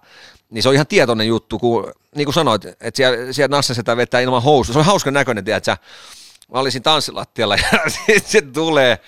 [0.50, 3.96] Niin se on ihan tietoinen juttu, kun niin kuin sanoit, että siellä, siellä Nassa sitä
[3.96, 4.72] vetää ilman housuja.
[4.72, 5.76] Se on hauskan näköinen, tiedätkö?
[6.52, 7.90] Mä olisin tanssilattialla ja
[8.24, 8.98] se tulee,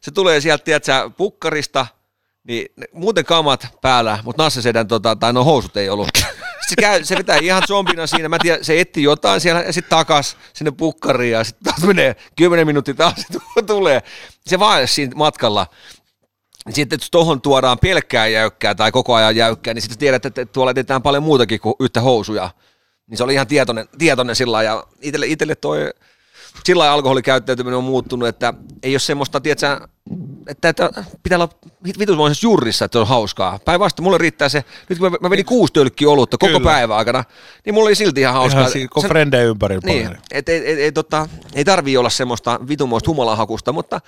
[0.00, 1.86] se tulee sieltä, tiedätkö, pukkarista,
[2.44, 6.08] niin muuten kamat päällä, mutta Nassa sedän, tota, tai no housut ei ollut.
[6.68, 9.90] Se, käy, se vetää ihan zombina siinä, mä tiedän, se etti jotain siellä ja sitten
[9.90, 13.14] takas sinne pukkariin ja sitten taas menee 10 minuuttia taas
[13.54, 14.02] se tulee.
[14.46, 15.66] se vaelsi siinä matkalla,
[16.70, 20.74] sitten jos tuohon tuodaan pelkkää jäykkää tai koko ajan jäykkää, niin sitten tiedät, että tuolla
[20.74, 22.50] teetään paljon muutakin kuin yhtä housuja.
[23.06, 25.90] Niin se oli ihan tietoinen, tietoinen sillä ja itselle, itselle toi
[26.64, 29.88] sillä lailla alkoholikäyttäytyminen on muuttunut, että ei ole semmoista, tiedätkö,
[30.48, 31.48] että, että pitää olla
[31.98, 33.58] vitusmoisessa jurrissa, että se on hauskaa.
[33.64, 36.70] Päinvastoin mulle riittää se, nyt kun mä, mä vedin kuusi tölkkiä olutta koko Kyllä.
[36.70, 37.24] päivän aikana,
[37.64, 38.60] niin mulla oli silti ihan hauskaa.
[38.60, 40.22] Ihan si- kun Sen- frendejä ympärillä niin, paljon.
[40.30, 44.00] et, et, et, et, tota, ei tarvii olla semmoista vitumoista humalahakusta, mutta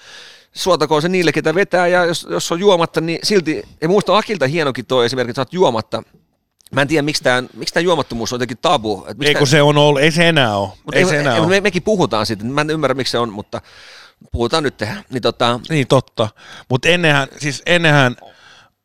[0.52, 4.46] suotakoon se niille, ketä vetää, ja jos, jos on juomatta, niin silti, ja muista Akilta
[4.46, 6.02] hienokin toi esimerkiksi, että sä oot juomatta.
[6.72, 9.06] Mä en tiedä, miksi tämä miksi juomattomuus on jotenkin tabu.
[9.08, 10.68] Et miksi Ei kun se on ollut, ei se enää ole.
[10.92, 11.48] Ei se enää me, ole.
[11.48, 13.60] me, mekin puhutaan siitä, mä en ymmärrä miksi se on, mutta
[14.32, 14.82] puhutaan nyt.
[15.10, 16.28] Niin tota, Niin totta.
[16.68, 18.16] Mutta ennenhän, siis ennenhän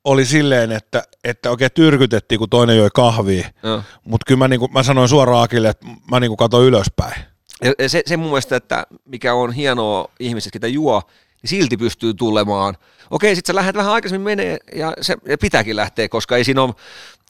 [0.03, 3.47] oli silleen, että, että oikein tyrkytettiin, kun toinen joi kahvia.
[4.03, 7.25] Mutta kyllä mä, niinku, mä sanoin suoraan Akille, että mä niinku katsoin ylöspäin.
[7.63, 11.01] Ja- se, se mun mielestä, että mikä on hienoa ihmiset, ketä juo,
[11.41, 12.77] niin silti pystyy tulemaan.
[13.11, 16.61] Okei, sit sä lähdet vähän aikaisemmin menee ja se ja pitääkin lähteä, koska ei siinä
[16.61, 16.73] ole,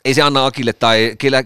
[0.06, 1.44] ei se anna Akille tai kelle,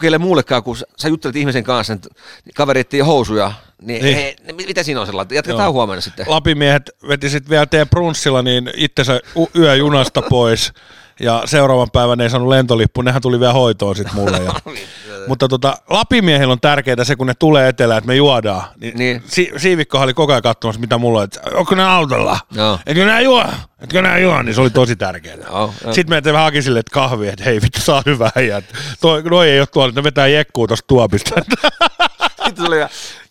[0.00, 2.08] kelle muullekaan, kun sä- juttelet ihmisen kanssa, että
[2.54, 4.34] kaveri etsii housuja, niin, Niin.
[4.56, 5.34] Mit- mitä siinä on sellainen?
[5.36, 5.72] Jatketaan Joo.
[5.72, 6.26] huomenna sitten.
[6.28, 9.20] Lapimiehet veti sitten vielä teidän brunssilla niin itsensä
[9.56, 10.72] yöjunasta pois.
[11.20, 14.38] Ja seuraavan päivän ei saanut lentolippu, nehän tuli vielä hoitoon sitten mulle.
[14.44, 14.54] Ja.
[15.28, 18.62] Mutta tota, Lapimiehillä on tärkeää se, kun ne tulee etelään, että me juodaan.
[18.80, 19.22] Niin, Niin.
[19.26, 22.38] Si- Siivikkohan oli koko ajan katsomassa, mitä mulla on, että onko ne autolla?
[22.52, 22.78] Joo.
[22.86, 23.44] Etkö nää juo?
[23.80, 24.42] Etkö nää juo?
[24.42, 25.36] Niin se oli tosi tärkeää.
[25.36, 25.92] Joo, joo.
[25.94, 28.62] Sitten me vähän haki silleen, että kahvi, että hei vittu, saa hyvää äijää.
[29.00, 31.34] Toi, noi ei ole tuolla, että ne vetää jekkuu tosta tuopista.
[32.46, 32.76] Sitten tuli,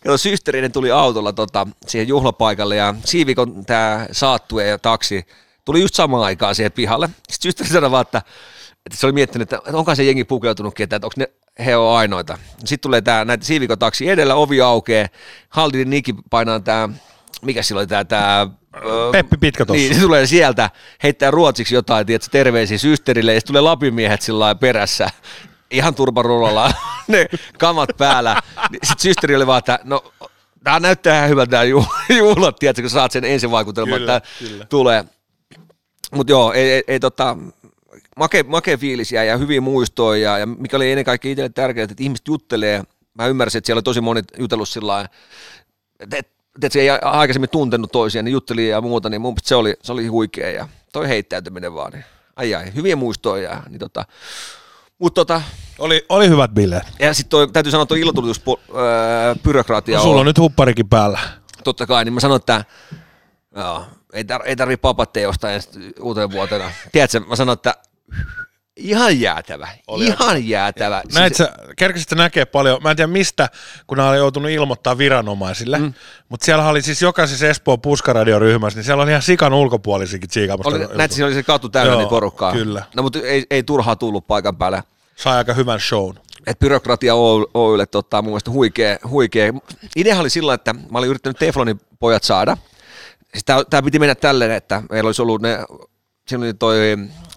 [0.04, 5.26] kato, systerinen tuli autolla tota, siihen juhlapaikalle ja Siivikon tämä saattue ja taksi
[5.70, 7.06] tuli just samaan aikaan siihen pihalle.
[7.06, 8.22] Sitten systeri sanoi vaan, että,
[8.86, 11.30] että se oli miettinyt, että onko se jengi pukeutunut ketään, että onko ne
[11.64, 12.38] he on ainoita.
[12.58, 15.08] Sitten tulee tämä näitä Siivikon taksi edellä, ovi aukeaa,
[15.48, 16.88] Haldinin Niki painaa tämä,
[17.42, 18.46] mikä silloin tämä, tämä
[19.12, 19.78] Peppi Pitkä tossa.
[19.78, 20.70] Niin, se tulee sieltä,
[21.02, 25.10] heittää ruotsiksi jotain, tiedätkö, terveisiä systerille, ja sitten tulee lapimiehet sillä lailla perässä,
[25.70, 26.72] ihan turparullalla,
[27.08, 27.26] ne
[27.58, 28.42] kamat päällä.
[28.72, 30.12] Sitten systeri oli vaan, että no,
[30.64, 34.64] tämä näyttää ihan hyvältä tämä juh- juhlat, tiedätkö, kun saat sen ensivaikutelman, että kyllä.
[34.64, 35.04] tulee.
[36.10, 37.36] Mutta joo, ei, ei, ei tota,
[38.16, 41.84] make, make fiilis jäi ja hyviä muistoja, ja, ja mikä oli ennen kaikkea itselle tärkeää,
[41.84, 42.82] että ihmiset juttelee.
[43.14, 45.08] Mä ymmärsin, että siellä oli tosi moni jutellut sillä lailla,
[46.00, 46.28] että et,
[46.62, 49.92] et se ei aikaisemmin tuntenut toisiaan, niin jutteli ja muuta, niin mun se oli, se
[49.92, 52.04] oli huikea ja toi heittäytyminen vaan, niin
[52.36, 53.50] ai ai, hyviä muistoja.
[53.50, 54.04] ja Niin tota,
[54.98, 55.42] mutta tota,
[55.78, 56.82] Oli, oli hyvät bileet.
[56.98, 61.18] ja sitten toi, täytyy sanoa, tuo ilotulitus öö, byrokratia No, sulla on nyt hupparikin päällä.
[61.64, 62.64] totta kai, niin mä sanoin, että
[63.56, 65.68] joo, ei, tar- ei tarvi papatteja ostaa ensi
[66.00, 66.70] uuteen vuotena.
[66.92, 67.74] Tiedätkö, mä sanoin, että
[68.76, 71.02] ihan jäätävä, Oli ihan jäätävä.
[71.14, 71.52] Näit sä,
[72.08, 73.48] sä näkee paljon, mä en tiedä mistä,
[73.86, 75.92] kun nämä oli joutunut ilmoittaa viranomaisille, mm.
[76.28, 80.70] mutta siellä oli siis jokaisessa Espoon puskaradioryhmässä, niin siellä on ihan sikan ulkopuolisikin tsiikaamassa.
[80.70, 82.52] oli, näitä siinä oli se katu täynnä Joo, niin porukkaa.
[82.52, 82.82] kyllä.
[82.96, 84.82] No mutta ei, ei turhaa tullut paikan päälle.
[85.16, 86.14] Sai aika hyvän shown.
[86.46, 89.52] Et byrokratia Oy- Oylle tota, mun mielestä huikea, huikea.
[89.96, 92.56] Ideahan oli sillä, että mä olin yrittänyt Teflonin pojat saada.
[93.46, 95.58] Tämä piti mennä tälleen, että meillä olisi ollut ne,
[96.28, 96.78] siinä oli toi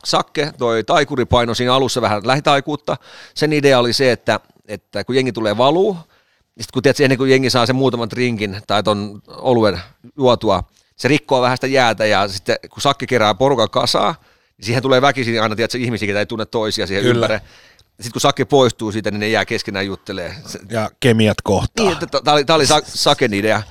[0.06, 2.98] Sakke, toi taikuri paino siinä alussa vähän lähitaikuutta.
[3.36, 7.18] Sen idea oli se, että, että kun jengi tulee valuu, niin sitten kun tiedät, ennen
[7.18, 9.80] kuin jengi saa sen muutaman drinkin tai ton oluen
[10.18, 10.64] juotua,
[10.96, 14.16] se rikkoo vähän sitä jäätä ja sitten kun Sakke kerää porukan kasaa,
[14.58, 17.26] niin siihen tulee väkisin aina tiedät, ihmisiä, jotka ei tunne toisia siihen Kyllä.
[17.26, 17.42] ympäre.
[17.88, 20.36] Sitten kun Sakke poistuu siitä, niin ne jää keskenään juttelee.
[20.70, 21.86] Ja kemiat kohtaa.
[21.86, 23.62] niin, tämä oli, tää oli Sa- Saken idea.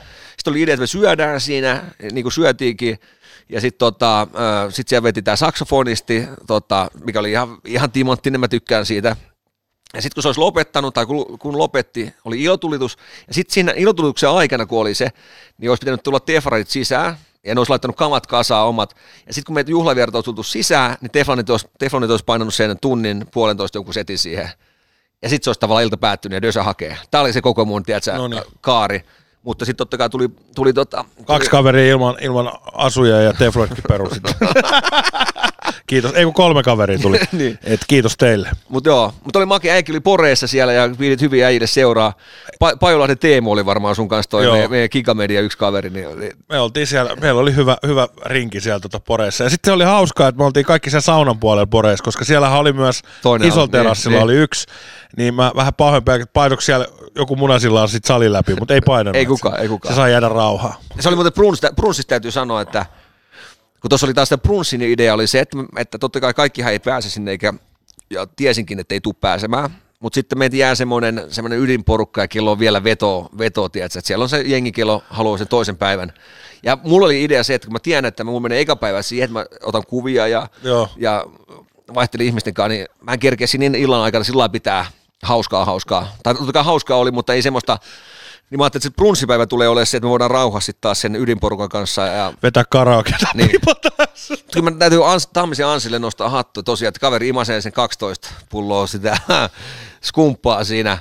[0.42, 2.98] Sitten oli idea, että me syödään siinä, niin kuin syötiinkin.
[3.48, 4.28] Ja sitten tota,
[4.70, 9.16] sit siellä veti tämä saksofonisti, tota, mikä oli ihan, ihan timanttinen, mä tykkään siitä.
[9.94, 12.96] Ja sitten kun se olisi lopettanut, tai kun, kun lopetti, oli ilotulitus.
[13.28, 15.08] Ja sitten siinä ilotulituksen aikana, kun oli se,
[15.58, 17.16] niin olisi pitänyt tulla tefarit sisään.
[17.44, 18.96] Ja ne olisi laittanut kamat kasaan omat.
[19.26, 22.78] Ja sitten kun meitä juhlavierta olisi tultu sisään, niin teflonit olisi, teflonit olisi painanut sen
[22.80, 24.48] tunnin, puolentoista jonkun setin siihen.
[25.22, 26.96] Ja sitten se olisi tavallaan ilta päättynyt ja Dösä hakee.
[27.10, 28.42] Tämä oli se koko mun, tiedätkö, Noniin.
[28.60, 29.04] kaari.
[29.42, 33.84] Mutta sitten totta kai tuli, tuli tota, Kaksi tuli, kaveria ilman, ilman asuja ja Teflonkin
[33.88, 34.22] perusit.
[35.92, 36.12] kiitos.
[36.14, 37.18] Ei kun kolme kaveria tuli.
[37.32, 37.58] Niin.
[37.64, 38.50] Et kiitos teille.
[38.68, 42.12] Mutta joo, mutta oli makea äikki oli Poreessa siellä ja pidit hyviä äijille seuraa.
[42.64, 45.90] Pa- Pajolahden Teemu oli varmaan sun kanssa toi meidän, meidän Gigamedia yksi kaveri.
[45.90, 49.44] Niin oli, Me oltiin siellä, meillä oli hyvä, hyvä rinki siellä tuota Poreessa.
[49.44, 52.72] Ja sitten oli hauskaa, että me oltiin kaikki siellä saunan puolella Poreessa, koska siellä oli
[52.72, 54.66] myös Toinen isolla on, terassilla niin, oli yksi.
[55.16, 59.16] Niin mä vähän pahoin pelkät, painoiko siellä joku munasillaan sit salin läpi, mutta ei painanut.
[59.16, 59.94] Ei kukaan, ei kukaan.
[59.94, 60.80] Se sai jäädä rauhaa.
[61.00, 62.86] se oli muuten Brunsta, Brunsista täytyy sanoa, että
[63.82, 66.78] kun tuossa oli taas tämä Brunsin idea oli se, että, että totta kai kaikkihan ei
[66.78, 67.54] pääse sinne, eikä,
[68.10, 72.50] ja tiesinkin, että ei tule pääsemään, mutta sitten meitä jää semmoinen, semmoinen ydinporukka ja kello
[72.50, 76.12] on vielä veto, veto tiedätkö, että siellä on se jengi, kello haluaa sen toisen päivän.
[76.62, 79.24] Ja mulla oli idea se, että kun mä tiedän, että mulla menee eka päivä siihen,
[79.24, 80.88] että mä otan kuvia ja, Joo.
[80.96, 81.26] ja
[81.94, 84.86] vaihtelin ihmisten kanssa, niin mä en kerkeä niin illan aikana sillä pitää
[85.22, 86.16] hauskaa hauskaa.
[86.22, 87.78] Tai totta kai hauskaa oli, mutta ei semmoista,
[88.52, 91.68] niin mä ajattelin, että brunssipäivä tulee olemaan se, että me voidaan rauhassa taas sen ydinporukan
[91.68, 92.06] kanssa.
[92.06, 93.50] Ja Vetää karaoketa Niin.
[94.52, 98.86] kyllä mä täytyy Ans, Tammisen Ansille nostaa hattu tosiaan, että kaveri imasee sen 12 pulloa
[98.86, 99.18] sitä
[100.08, 100.98] skumppaa siinä.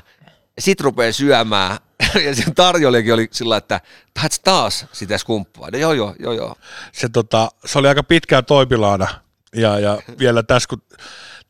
[0.60, 1.78] Sitten rupeaa syömään.
[2.26, 3.82] Ja sen tarjoilijakin oli sillä, että
[4.14, 5.70] tahats taas sitä skumppaa.
[5.72, 6.56] No, joo, joo, joo, joo.
[6.92, 9.08] se, tota, se oli aika pitkään toipilaana
[9.56, 10.82] ja, ja vielä tässä kun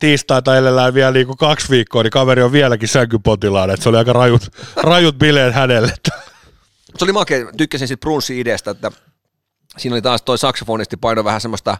[0.01, 4.41] tiistaita elellään vielä niin kaksi viikkoa, niin kaveri on vieläkin sänkypotilaana, se oli aika rajut,
[4.75, 5.93] rajut bileet hänelle.
[6.97, 8.91] Se oli makea, tykkäsin siitä brunssi-ideasta, että
[9.77, 11.77] siinä oli taas toi saksofonisti paino vähän semmoista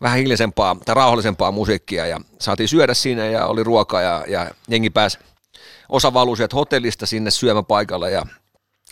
[0.00, 4.90] vähän hiljaisempaa tai rauhallisempaa musiikkia ja saatiin syödä siinä ja oli ruokaa ja, ja jengi
[4.90, 5.18] pääsi
[5.88, 8.22] osa valui hotellista sinne syömäpaikalle ja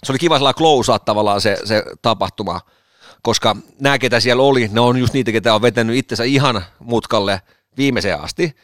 [0.04, 2.60] se oli kiva sellainen close tavallaan se, se tapahtuma,
[3.22, 7.40] koska nämä, ketä siellä oli, ne on just niitä, ketä on vetänyt itsensä ihan mutkalle
[7.76, 8.56] viimeiseen asti,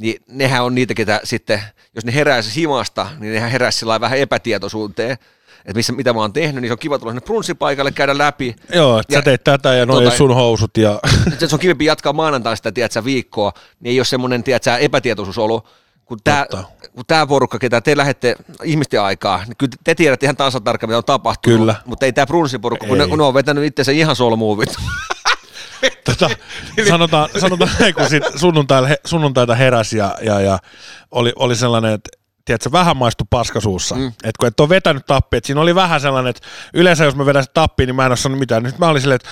[0.00, 1.62] niin nehän on niitä, ketä sitten,
[1.94, 5.10] jos ne heräisi himasta, niin nehän heräisi sillä vähän epätietoisuuteen,
[5.58, 8.56] että missä, mitä mä oon tehnyt, niin se on kiva tulla sinne brunssipaikalle, käydä läpi.
[8.74, 11.00] Joo, että Ja- sä teit tätä ja noin Tota- sun housut ja
[11.38, 15.64] se on kivempi jatkaa maanantaina sitä, tiedätkö, viikkoa, niin ei ole semmoinen, tiedätkö, epätietoisuusolo,
[16.04, 16.46] kun tämä,
[16.94, 20.88] kun tämä porukka, ketä te lähdette ihmisten aikaa, niin kyllä te tiedätte ihan tasan tarkkaan,
[20.90, 21.58] mitä on tapahtunut.
[21.58, 21.74] Kyllä.
[21.84, 24.58] Mutta ei tämä brunssiporukka, kun ne, kun ne on vetänyt itsensä ihan solmuun.
[26.10, 26.30] tota,
[26.88, 30.58] sanotaan, sanotaan näin, kun sit sunnuntaita, sunnuntaita heräsi ja, ja, ja
[31.10, 32.10] oli, oli sellainen, että
[32.44, 33.94] tiedätkö, vähän maistui paskasuussa.
[33.94, 34.08] Mm.
[34.08, 37.26] Että kun et ole vetänyt tappia, että siinä oli vähän sellainen, että yleensä jos mä
[37.26, 38.62] vedän tappiin, niin mä en ole sanonut mitään.
[38.62, 39.28] Nyt mä olin silleen, että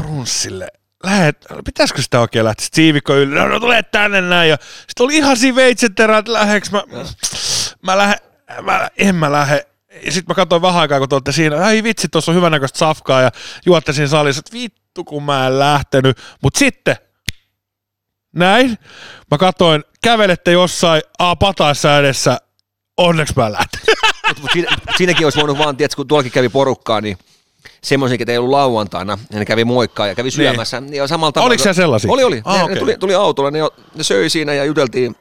[0.00, 0.68] brunssille,
[1.04, 2.64] lähet, pitäisikö sitä oikein lähteä?
[2.64, 4.50] Sitten siivikko yli, no, no tulee tänne näin.
[4.50, 4.56] Ja
[4.88, 6.82] sitten oli ihan siinä veitsetterä, että läheks mä,
[7.82, 8.18] mä lähden,
[8.62, 9.66] mä, en mä lähde.
[10.04, 12.78] Ja sitten mä katsoin vähän aikaa, kun te olette siinä, ai vitsi, tuossa on hyvänäköistä
[12.78, 13.30] safkaa ja
[13.66, 16.18] juotte siinä salissa, että vittu kun mä en lähtenyt.
[16.42, 16.96] Mutta sitten,
[18.36, 18.78] näin,
[19.30, 22.38] mä katsoin, kävelette jossain A pataissa edessä,
[22.96, 23.80] onneksi mä lähten.
[24.42, 27.18] Mut siinä, siinäkin olisi voinut vaan, tiedätkö, kun tuollakin kävi porukkaa, niin
[27.82, 30.80] semmoisia, ketä ei ollut lauantaina, ja ne kävi moikkaa ja kävi syömässä.
[30.80, 31.08] Niin.
[31.08, 31.46] samalla tavalla.
[31.46, 32.12] Oliko siellä sellaisia?
[32.12, 32.42] Oli, oli.
[32.44, 32.76] Ah, ne, ne okei.
[32.78, 35.16] tuli, tuli autolla, ne, jo- ne söi siinä ja juteltiin,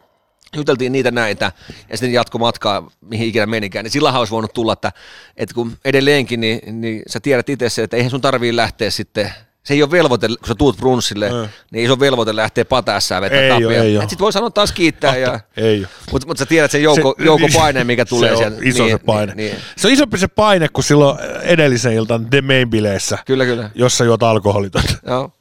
[0.56, 1.52] juteltiin niitä näitä,
[1.90, 4.92] ja sitten jatko matkaa, mihin ikinä menikään, niin sillähän olisi voinut tulla, että,
[5.38, 9.34] että kun edelleenkin, niin, niin sä tiedät itse se, että eihän sun tarvii lähteä sitten,
[9.64, 11.32] se ei ole velvoite, kun sä tuut brunssille, Ei.
[11.72, 14.02] niin ei se ole velvoite lähteä patäässään vetää oo.
[14.02, 17.48] Sitten voi sanoa taas kiittää, ja, Ei mutta mut sä tiedät sen joukko, Se- joukko
[17.54, 18.58] paine, mikä tulee se on sieltä.
[18.70, 19.34] iso se paine.
[19.36, 19.64] Niin, niin.
[19.78, 23.70] Se on isompi se paine kuin silloin edellisen iltan The Main-bileissä, Kyllä, kyllä.
[23.76, 24.94] jossa juot alkoholitonta.
[25.08, 25.32] Joo.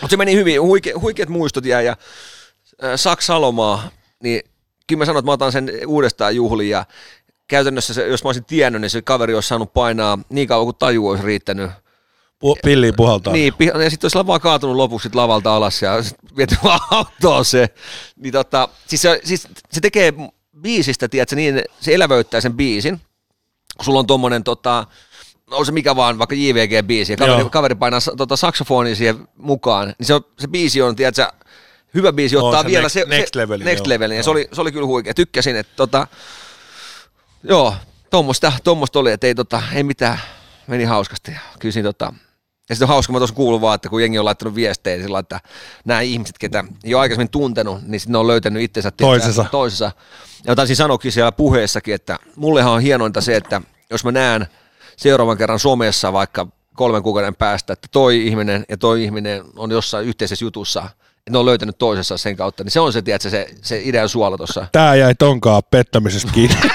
[0.00, 1.96] Mutta se meni hyvin, Huike, huikeat muistot jäi ja
[2.84, 3.90] äh, Saks Salomaa,
[4.22, 4.42] niin
[4.86, 6.84] kyllä mä sanon, että mä otan sen uudestaan juhliin ja
[7.48, 10.76] käytännössä se, jos mä olisin tiennyt, niin se kaveri olisi saanut painaa niin kauan kuin
[10.76, 11.70] taju olisi riittänyt.
[12.44, 13.32] Pu- pilliin puhaltaa.
[13.32, 15.92] Niin, ja sitten olisi vaan kaatunut lopuksi sit lavalta alas ja
[16.36, 17.68] viety vaan autoon se.
[18.16, 20.12] Niin tota, siis se, siis se tekee
[20.60, 23.00] biisistä, tiedätkö, niin se elävöittää sen biisin,
[23.76, 24.86] kun sulla on tommonen tota,
[25.50, 27.50] on se mikä vaan, vaikka JVG-biisi, ja kaveri, Joo.
[27.50, 31.32] kaveri painaa tota, saksofonia siihen mukaan, niin se, on, se biisi on, tiedätkö,
[31.94, 33.88] hyvä biisi ottaa se vielä next- se, next levelin, next joo.
[33.88, 36.06] levelin, ja se oli, se oli kyllä huikea, tykkäsin, että tota,
[37.42, 37.74] joo,
[38.10, 40.20] tuommoista, tuommoista oli, että ei, tota, ei mitään,
[40.66, 42.12] meni hauskasti, kyllä siinä tota,
[42.68, 45.18] ja sitten on hauska, mä tuossa kuulun vaan, että kun jengi on laittanut viestejä sillä,
[45.18, 45.40] että
[45.84, 49.46] nämä ihmiset, ketä ei ole aikaisemmin tuntenut, niin sitten ne on löytänyt itsensä tiedätkö, Toisensa.
[49.50, 49.92] toisensa.
[50.46, 54.46] Ja taisin sanoakin siellä puheessakin, että mullehan on hienointa se, että jos mä näen
[54.96, 60.06] seuraavan kerran somessa vaikka kolmen kuukauden päästä, että toi ihminen ja toi ihminen on jossain
[60.06, 60.90] yhteisessä jutussa,
[61.30, 64.36] ne on löytänyt toisessa sen kautta, niin se on se, tiedätkö, se, se idean suola
[64.36, 64.66] tuossa.
[64.72, 66.56] Tää jäi tonkaan pettämisestä kiinni.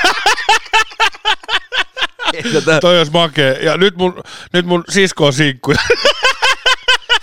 [2.53, 3.51] Tota, Toi olisi makea.
[3.51, 5.77] Ja nyt mun, nyt mun sisko on sinkkuja.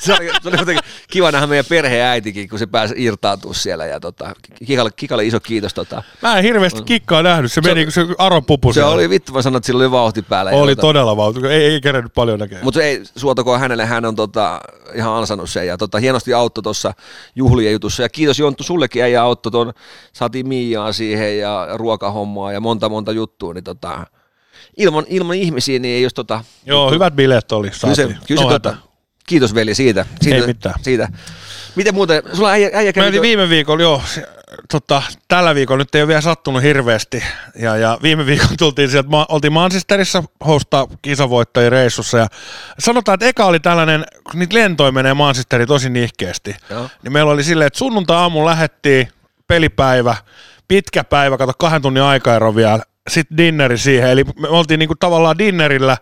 [0.04, 3.86] se, oli, se oli jotenkin kiva nähdä meidän perheen äitikin, kun se pääsi irtaantua siellä.
[3.86, 4.32] Ja tota,
[4.66, 5.74] Kikalle, Kikalle iso kiitos.
[5.74, 6.02] Tota.
[6.22, 7.52] Mä en hirveästi kikkaa nähnyt.
[7.52, 8.92] Se meni, kun se Aron pupu Se siellä.
[8.94, 10.50] oli vittu, mä sanoin, että sillä oli vauhti päällä.
[10.50, 11.46] oli tota, todella vauhti.
[11.46, 12.64] Ei, ei kerennyt paljon näkemään.
[12.64, 14.60] Mutta ei suotakoon hänelle, hän on tota,
[14.94, 16.94] ihan ansannut sen ja tota, hienosti auttoi tuossa
[17.34, 18.02] juhlien jutussa.
[18.02, 19.72] Ja kiitos Jonttu sullekin äijä auttoi tuon,
[20.12, 23.54] saatiin Miiaa siihen ja ruokahommaa ja monta monta juttua.
[23.54, 24.06] Niin tota,
[24.76, 27.70] ilman, ilman ihmisiä niin ei jos tota, Joo, hyvät bileet oli.
[27.80, 28.76] kyllä se, kyllä se No tota.
[29.30, 30.06] Kiitos veli siitä.
[30.20, 30.74] siitä Ei mitään.
[30.82, 31.08] Siitä.
[31.74, 33.08] Miten muuten, sulla äijä, äijä Mä kävi...
[33.08, 34.02] olin viime viikolla, joo,
[34.70, 37.22] tota, tällä viikolla nyt ei ole vielä sattunut hirveästi.
[37.58, 42.18] Ja, ja viime viikolla tultiin sieltä, ma- oltiin Manchesterissa hostaa kisavoittajia reissussa.
[42.18, 42.26] Ja
[42.78, 46.56] sanotaan, että eka oli tällainen, kun niitä lentoja menee Manchesteriin tosi nihkeästi.
[46.70, 46.88] Joo.
[47.02, 49.08] Niin meillä oli silleen, että sunnuntai-aamulla lähettiin
[49.46, 50.16] pelipäivä,
[50.68, 54.10] pitkä päivä, kato kahden tunnin aikaero vielä, sitten dinneri siihen.
[54.10, 55.96] Eli me oltiin niinku tavallaan dinnerillä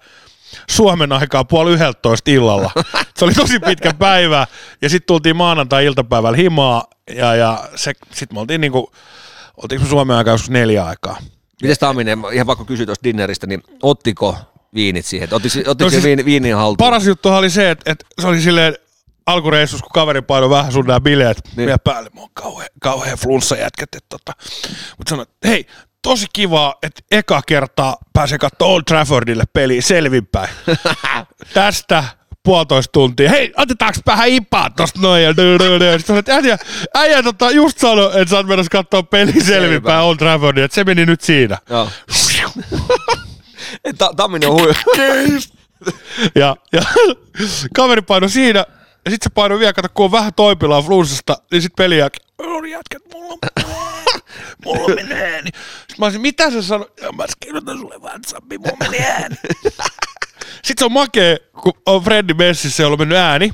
[0.71, 2.71] Suomen aikaa puoli yhdeltoista illalla.
[3.19, 4.47] Se oli tosi pitkä päivä
[4.83, 7.69] ja sitten tultiin maanantai-iltapäivällä himaa ja, ja
[8.13, 8.93] sitten me oltiin niinku,
[9.63, 11.19] oltiinko me Suomen aikaa joskus neljä aikaa.
[11.63, 14.37] Miten Tamminen, ihan pakko kysyä tuosta dinneristä, niin ottiko
[14.75, 15.29] viinit siihen?
[15.33, 16.77] Ottiko, ottiko No siis viini, viinin haltuun?
[16.77, 18.75] Paras juttuhan oli se, että, että se oli silleen
[19.27, 21.67] alkureissus, kun kaveri painoi vähän sun nämä bileet Niin.
[21.67, 22.11] vielä päälle.
[22.15, 23.89] Mä oon kauhean, kauhean flunssa jätkät.
[24.09, 24.33] Tota.
[24.99, 25.67] Mutta sanoin, että hei,
[26.03, 30.49] tosi kiva, että eka kertaa pääsee katsomaan Old Traffordille peliä selvinpäin.
[31.55, 32.05] Tästä
[32.49, 33.31] puolitoista tuntia.
[33.31, 35.23] Hei, otetaanko vähän ipaa tosta noin?
[35.23, 35.35] Ja.
[35.99, 36.59] Sitten että äijä,
[36.95, 40.65] äijä tota, just sano, että sä oot menossa katsoa peliä selvinpäin Old Traffordille.
[40.65, 41.59] Että se meni nyt siinä.
[41.71, 41.89] Joo.
[43.99, 44.73] Ta- Tamminen on hui.
[46.35, 46.83] Ja, ja
[47.77, 48.65] kaveri painoi siinä,
[49.05, 52.29] ja sitten se painoi vielä, kato, kun on vähän toipilaa flunssasta, niin sitten peli jälkeen,
[52.71, 53.39] jätkät, mulla on,
[54.65, 55.51] mulla menee ääni.
[55.79, 57.01] Sitten mä olisin, mitä sä sanoit?
[57.01, 59.37] Ja mä kirjoitan sulle WhatsAppiin, mulla meni ääni.
[60.65, 63.51] Sitten se on makee, kun on Freddy messissä, jolla on mennyt ääni,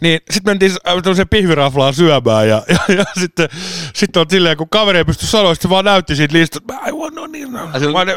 [0.00, 3.48] niin sitten mentiin äh, tämmöiseen pihviraflaan syömään ja, ja, ja sitten,
[3.94, 7.14] sitten on silleen, kun kaveri ei pysty sanoa, se vaan näytti siitä listasta, I want
[7.14, 7.60] no niin, no.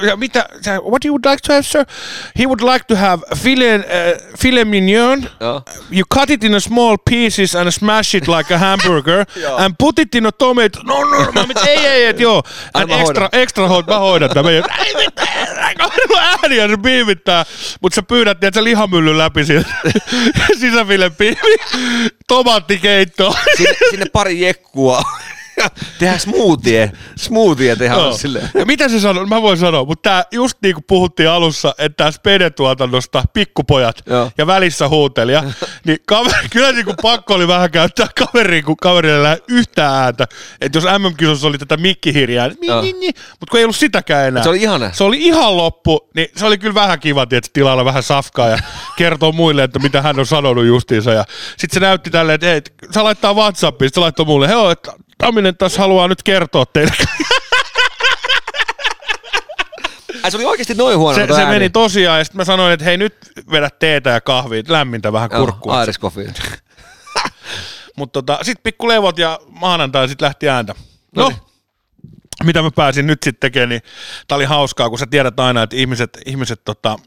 [0.07, 1.85] ja mitä, what you would like to have, sir?
[2.39, 5.29] He would like to have filet, uh, filet mignon.
[5.39, 5.61] Joo.
[5.91, 9.25] You cut it in a small pieces and smash it like a hamburger
[9.63, 10.79] and put it in a tomato.
[10.83, 11.31] No, no, no.
[11.31, 12.43] Mä ei, ei, et joo.
[12.73, 14.53] And extra, extra hoid, mä hoidan tämän.
[14.53, 15.27] Ei mitään,
[15.73, 17.45] kaverilla ja se piimittää.
[17.81, 19.69] Mutta sä pyydät, että se lihamyllyn läpi siitä
[20.59, 21.55] sisäfile piimi.
[22.27, 23.35] Tomaattikeitto.
[23.57, 25.03] Sinne, sinne pari jekkua.
[25.99, 26.91] Tehdään smoothie.
[27.15, 28.17] Smoothie tehdään Joo.
[28.17, 28.49] silleen.
[28.53, 29.25] Ja mitä se sanoo?
[29.25, 34.31] Mä voin sanoa, mutta tää just niin kuin puhuttiin alussa, että tää Spede-tuotannosta pikkupojat Joo.
[34.37, 35.43] ja välissä huutelija,
[35.85, 40.27] niin kaveri, kyllä niin kuin pakko oli vähän käyttää kaveriin, kun kaverille ei yhtään ääntä.
[40.61, 42.81] Että jos MM-kisossa oli tätä mikkihirjaa, niin, Joo.
[42.81, 44.43] niin, niin, mutta kun ei ollut sitäkään enää.
[44.43, 44.91] Se oli ihana.
[44.93, 48.57] Se oli ihan loppu, niin se oli kyllä vähän kiva, että tilailla vähän safkaa ja
[48.97, 51.13] kertoo muille, että mitä hän on sanonut justiinsa.
[51.13, 51.25] Ja
[51.57, 52.61] sitten se näytti tälleen, että hei,
[52.93, 56.93] sä laittaa Whatsappiin, se laittoi mulle, hei, että Tamminen tässä haluaa nyt kertoa teille.
[60.23, 61.15] Ai se oli oikeasti noin huono.
[61.15, 63.15] Se, se meni tosiaan, ja sitten mä sanoin, että hei nyt
[63.51, 65.85] vedä teetä ja kahvia, lämmintä vähän kurkkua.
[66.01, 66.33] Coffee.
[67.97, 70.75] Mutta tota, sitten pikku levot ja maanantai sitten lähti ääntä.
[71.15, 71.41] No, Noniin.
[72.43, 73.81] mitä mä pääsin nyt sitten tekemään, niin
[74.27, 76.97] tää oli hauskaa, kun sä tiedät aina, että ihmiset, ihmiset tota,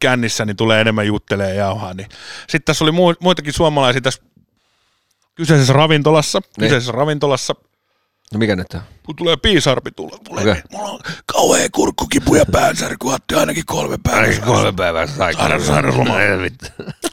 [0.00, 1.94] kännissä niin tulee enemmän juttelee ja jauhaa.
[1.94, 2.08] Niin.
[2.40, 4.22] Sitten tässä oli muitakin suomalaisia tässä
[5.34, 6.66] kyseisessä ravintolassa, Niin.
[6.68, 7.54] kyseisessä ravintolassa,
[8.32, 8.80] No mikä nyt on?
[9.06, 10.62] kun tulee piisarpi tulla, tulee, okay.
[10.72, 14.72] mulla on kauhea kurkkukipu ja päänsärky, ainakin kolme päivää.
[14.76, 16.14] päivää Sairaan- sairausloma.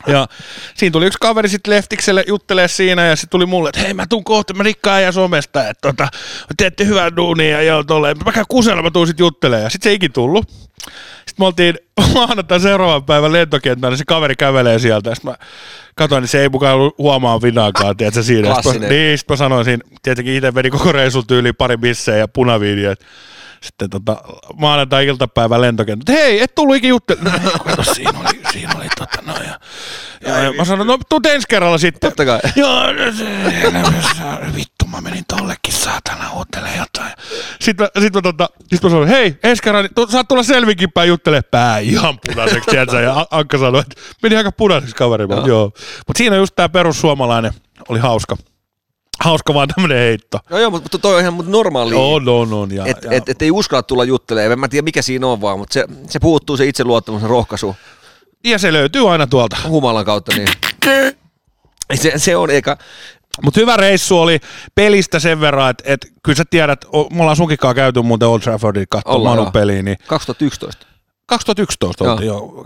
[0.07, 0.27] Ja
[0.75, 4.05] siinä tuli yksi kaveri sitten Leftikselle juttelee siinä ja sitten tuli mulle, että hei mä
[4.09, 6.07] tuun kohta, mä rikkaan ja somesta, että tota,
[6.57, 8.17] teette hyvää duunia ja joo tolleen.
[8.25, 10.45] Mä käyn kusella, mä tuun sitten juttelemaan ja sitten se ei ikin tullut.
[10.83, 11.75] Sitten me oltiin
[12.13, 15.15] maanantai seuraavan päivän lentokentällä, niin se kaveri kävelee sieltä.
[15.15, 15.37] Sitten mä
[15.95, 18.55] katsoin, niin se ei mukaan ollut huomaa vinaakaan, tiedätkö siinä.
[18.55, 22.17] Sitten mä, niin, sitten mä sanoin siinä, tietenkin itse vedin koko reissun tyyliin pari bissejä
[22.17, 22.95] ja punaviiniä.
[23.61, 24.17] Sitten tota,
[24.55, 27.41] maanantai-iltapäivän lentokenttä, että hei, et tullut ikin juttelemaan.
[27.77, 29.59] No, siinä oli, siinä oli tota, no, ja,
[30.25, 32.09] ja, ja, mä sanoin, no tuut ensi kerralla sitten.
[32.11, 32.39] Totta kai.
[32.55, 37.11] Joo, no vittu, mä menin tollekin saatana huutelee jotain.
[37.61, 40.43] Sitten mä, sit mä, tota, sit mä sanoin, hei, ensi kerran, niin tu- saat tulla
[40.43, 43.01] selvinkin päin juttelee pää ihan punaiseksi, tiedätkö?
[43.01, 45.27] Ja Ankka sanoi, että meni aika punaiseksi kaveri.
[45.27, 45.47] Mä, Joo.
[45.47, 45.65] joo.
[46.07, 47.53] Mutta siinä just tää perussuomalainen
[47.89, 48.35] oli hauska.
[49.23, 50.39] Hauska vaan tämmönen heitto.
[50.49, 51.95] No joo, mutta toi on ihan normaali.
[51.95, 52.71] On, on, on.
[52.71, 54.51] Ja, Et, ja, et, et, ei uskalla tulla juttelemaan.
[54.51, 57.75] En mä tiedä mikä siinä on vaan, mutta se, se puuttuu se itseluottamus ja rohkaisu
[58.49, 59.57] ja se löytyy aina tuolta.
[59.67, 60.31] humalan kautta.
[60.35, 60.47] Niin.
[61.95, 62.77] Se, se on, eikä,
[63.43, 64.39] Mutta hyvä reissu oli
[64.75, 68.39] pelistä sen verran, että et, kyllä sä tiedät, o- me ollaan sunkikaan käyty muuten Old
[68.39, 69.51] Traffordin katsomaan Ollaan, Manu joo.
[69.51, 70.87] peliin, niin 2011.
[71.25, 72.13] 2011 Joo.
[72.13, 72.65] oltiin jo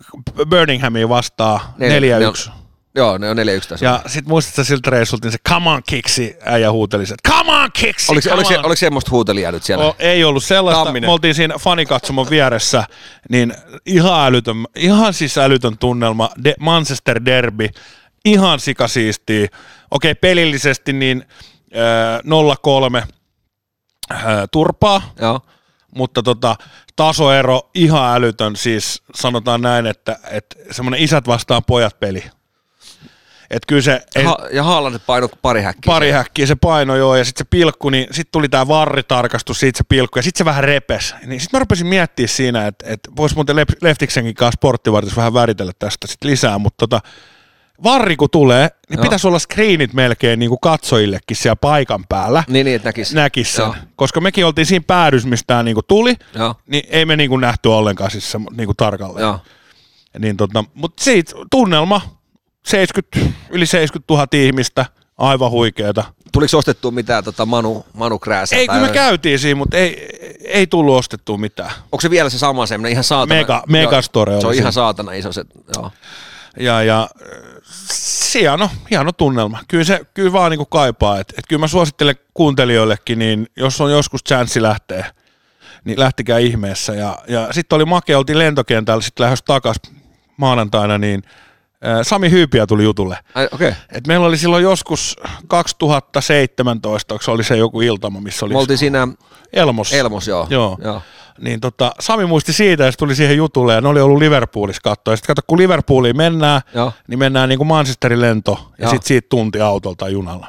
[0.49, 2.51] Birminghamia vastaa Neljä- 4-1.
[2.95, 3.85] Joo, ne on 4-1 tässä.
[3.85, 7.31] Ja sit muistat sä siltä reissulta, niin se come on kiksi äijä huuteli se, että
[7.31, 8.65] come on kiksi, oliko, se, come oliko, se, on.
[8.65, 9.85] oliko semmoista huutelijaa nyt siellä?
[9.85, 10.83] O, ei ollut sellaista.
[10.83, 11.07] Tamminen.
[11.07, 12.83] Me oltiin siinä fanikatsomon vieressä,
[13.29, 13.53] niin
[13.85, 17.69] ihan älytön, ihan siis älytön tunnelma, De, Manchester Derby,
[18.25, 19.47] ihan sikasiistii.
[19.91, 21.25] Okei, pelillisesti niin
[21.75, 23.03] äh, 0-3
[24.11, 24.19] äh,
[24.51, 25.41] turpaa, Joo.
[25.95, 26.55] mutta tota,
[26.95, 32.23] tasoero ihan älytön, siis sanotaan näin, että, että semmoinen isät vastaan pojat peli.
[33.51, 35.91] Että kyllä se, ei, Ha, ja Haaland paino pari häkkiä.
[35.93, 39.77] pari häkkiä se paino joo, ja sitten se pilkku, niin sitten tuli tämä varritarkastus, siitä
[39.77, 41.15] se pilkku, ja sitten se vähän repes.
[41.25, 45.33] Niin sitten mä rupesin miettimään siinä, että, että voisi muuten Lef- Leftiksenkin kanssa sporttivartissa vähän
[45.33, 47.01] väritellä tästä sit lisää, mutta tota,
[47.83, 49.03] varri kun tulee, niin Joo.
[49.03, 52.43] pitäisi olla screenit melkein niin kuin katsojillekin siellä paikan päällä.
[52.47, 53.13] Niin, niin, että näkis.
[53.13, 53.63] Näkis sen.
[53.63, 53.75] Joo.
[53.95, 56.55] Koska mekin oltiin siinä päädys, mistä tämä niinku tuli, Joo.
[56.67, 59.23] niin ei me niinku nähty ollenkaan siis se, niinku tarkalleen.
[59.23, 59.39] Joo.
[60.19, 62.01] Niin tota, mutta siitä tunnelma,
[62.65, 64.85] 70, yli 70 000 ihmistä,
[65.17, 66.03] aivan huikeeta.
[66.31, 68.59] Tuliko ostettua mitään tota Manu, Manu Krääsää?
[68.59, 70.09] Ei, kun me käytiin siinä, mutta ei,
[70.45, 71.71] ei tullut ostettua mitään.
[71.91, 73.41] Onko se vielä se sama semmoinen ihan saatana?
[73.41, 74.63] Mega- Megastore Joo, Se on siinä.
[74.63, 75.45] ihan saatana iso se,
[75.77, 75.91] joo.
[76.59, 77.09] Ja, ja
[78.33, 79.59] hieno, hieno tunnelma.
[79.67, 81.19] Kyllä se kyllä vaan niinku kaipaa.
[81.19, 85.05] Et, et kyllä mä suosittelen kuuntelijoillekin, niin jos on joskus chanssi lähtee,
[85.83, 86.93] niin lähtikää ihmeessä.
[86.93, 89.75] Ja, ja sitten oli makea, oltiin lentokentällä, sitten lähes takas
[90.37, 91.23] maanantaina, niin
[92.01, 93.17] Sami Hyypiä tuli jutulle.
[93.35, 93.47] Ai.
[93.51, 93.73] Okay.
[93.91, 95.15] Et meillä oli silloin joskus
[95.47, 99.07] 2017, onko se oli se joku iltama, missä oli Me oltiin siinä
[99.53, 99.93] Elmos.
[99.93, 100.47] Elmos, joo.
[100.49, 100.77] Joo.
[100.83, 101.01] joo.
[101.41, 105.11] Niin tota, Sami muisti siitä ja tuli siihen jutulle ja ne oli ollut Liverpoolissa katsoa.
[105.11, 106.93] Ja sitten kato, kun Liverpooliin mennään, Joo.
[107.07, 110.47] niin mennään niin kuin Manchesterin lento ja sitten siitä tunti autolla tai junalla.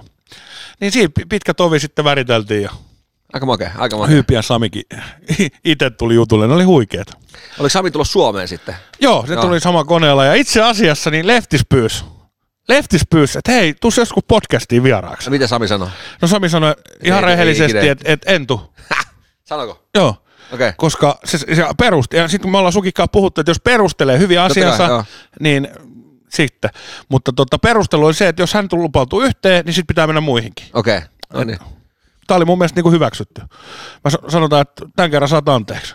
[0.80, 2.70] Niin siinä pi- pitkä tovi sitten väriteltiin ja
[3.32, 4.12] Aika makea, aika makea.
[4.12, 4.82] Hyypi ja Samikin
[5.64, 6.46] itse tuli jutulle.
[6.46, 7.12] Ne oli huikeet.
[7.58, 8.74] Oliko Sami tullut Suomeen sitten?
[9.00, 9.42] Joo, se Joo.
[9.42, 12.04] tuli sama koneella ja itse asiassa niin Leftis pyysi.
[12.68, 15.30] Leftis pyysi, että hei, tuu joskus podcastiin vieraaksi.
[15.30, 15.88] Mitä Sami sanoi?
[16.22, 16.74] No Sami sanoi
[17.04, 18.74] ihan Ei- rehellisesti, että et, en tuu.
[19.48, 19.84] Sanoiko?
[19.94, 20.08] Joo.
[20.08, 20.68] Okei.
[20.68, 20.72] Okay.
[20.76, 21.46] koska se, se
[21.78, 25.04] perusti, ja sitten kun me ollaan Sukikkaan puhuttu, että jos perustelee kai, asiansa, joo.
[25.40, 25.68] niin
[26.28, 26.70] sitten.
[27.08, 30.66] Mutta tota, perustelu oli se, että jos hän lupautuu yhteen, niin sitten pitää mennä muihinkin.
[30.72, 30.96] Okei.
[30.96, 31.08] Okay.
[31.32, 31.58] No niin.
[32.32, 33.40] Tämä oli mun mielestä niin kuin hyväksytty.
[34.04, 35.94] Mä sa- sanotaan, että tämän kerran saat anteeksi.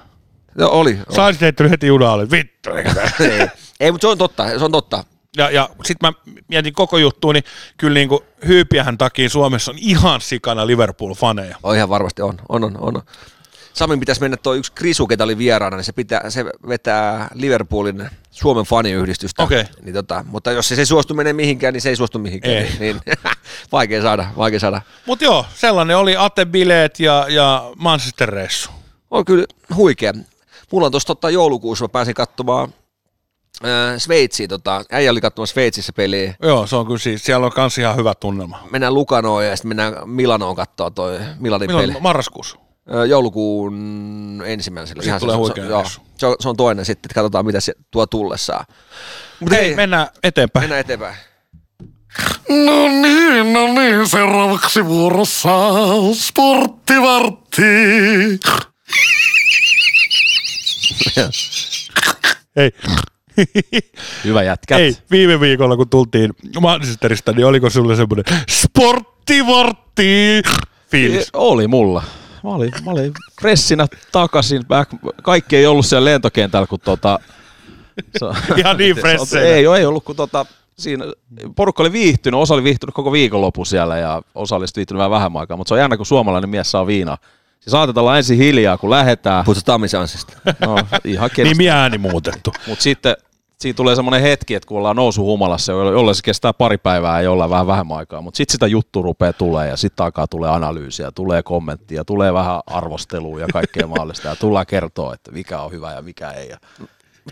[0.57, 0.91] Joo, oli.
[0.91, 1.15] oli.
[1.15, 2.69] Saisit heittänyt heti junalle, vittu.
[3.23, 3.47] ei,
[3.79, 5.03] ei mutta se on totta, se on totta.
[5.37, 7.43] Ja, ja sitten mä mietin koko juttua, niin
[7.77, 11.55] kyllä niin kuin hyypiähän takia Suomessa on ihan sikana Liverpool-faneja.
[11.63, 13.01] On ihan varmasti on, on, on, on.
[13.73, 18.09] Samin pitäisi mennä tuo yksi Krisu, ketä oli vieraana, niin se, pitää, se vetää Liverpoolin
[18.31, 19.43] Suomen faniyhdistystä.
[19.43, 19.63] Okei.
[19.81, 22.55] Niin tota, mutta jos se, se ei suostu menee mihinkään, niin se ei suostu mihinkään.
[22.55, 22.69] Ei.
[22.79, 23.17] Niin, niin
[23.71, 24.81] vaikea saada, vaikea saada.
[25.05, 28.71] Mutta joo, sellainen oli Ate-bileet ja, ja Manchester-reissu.
[29.11, 29.45] On kyllä
[29.75, 30.13] huikea.
[30.71, 32.73] Mulla on tuossa tota, joulukuussa, mä pääsin katsomaan
[33.65, 36.35] äh, Sveitsiin, tota, äijä oli katsomassa Sveitsissä peliä.
[36.41, 38.63] Joo, se on kyllä siis, siellä on kans ihan hyvä tunnelma.
[38.71, 41.81] Mennään Lukanoon ja sitten mennään Milanoon katsoa toi Milanin peli.
[41.81, 42.57] Milloin marraskuussa?
[42.93, 45.03] Ö, joulukuun ensimmäisellä.
[45.03, 45.85] Siitä tulee se, huikea se, joo,
[46.17, 48.65] se, on, se on toinen sitten, että katsotaan mitä se tuo tullessaan.
[49.39, 50.63] Mutta Hei, hei, mennään eteenpäin.
[50.63, 51.15] mennään eteenpäin.
[52.49, 55.49] No niin, no niin, seuraavaksi vuorossa
[56.13, 57.61] sporttivartti.
[62.55, 62.71] Hei.
[64.23, 64.77] Hyvä jätkät.
[64.77, 70.41] Hei, viime viikolla kun tultiin Manchesterista, niin oliko sulle semmoinen sporttivartti
[70.91, 71.29] fiilis?
[71.33, 72.03] Oli mulla.
[72.43, 73.11] Mä olin, mä olin
[73.41, 74.65] fressinä takaisin.
[74.65, 74.91] Back.
[75.23, 77.19] Kaikki ei ollut siellä lentokentällä, kun tota...
[78.57, 79.45] Ihan niin se- fresseinä.
[79.47, 80.45] Ei, ei ollut, kun tota,
[80.79, 81.05] siinä
[81.55, 85.39] porukka oli viihtynyt, osa oli viihtynyt koko viikonloppu siellä ja osa oli viihtynyt vähän vähemmän
[85.39, 87.17] aikaa, mutta se on jännä, kun suomalainen mies saa viinaa.
[87.59, 89.45] Siis saatetaan olla ensin hiljaa, kun lähdetään.
[89.45, 90.33] Puhutaan Tammisansista.
[90.65, 91.29] No, ihan.
[91.37, 92.53] Nimi ääni muutettu.
[92.67, 93.15] Mutta sitten
[93.59, 97.23] siinä tulee semmoinen hetki, että kun ollaan nousu humalassa, jolle se kestää pari päivää ja
[97.23, 101.11] jollain vähän vähemmän aikaa, mutta sitten sitä juttu rupeaa tulee ja sitten alkaa tulee analyysiä,
[101.11, 105.93] tulee kommenttia, tulee vähän arvostelua ja kaikkea mahdollista ja tullaan kertoa, että mikä on hyvä
[105.93, 106.49] ja mikä ei.
[106.49, 106.57] Ja,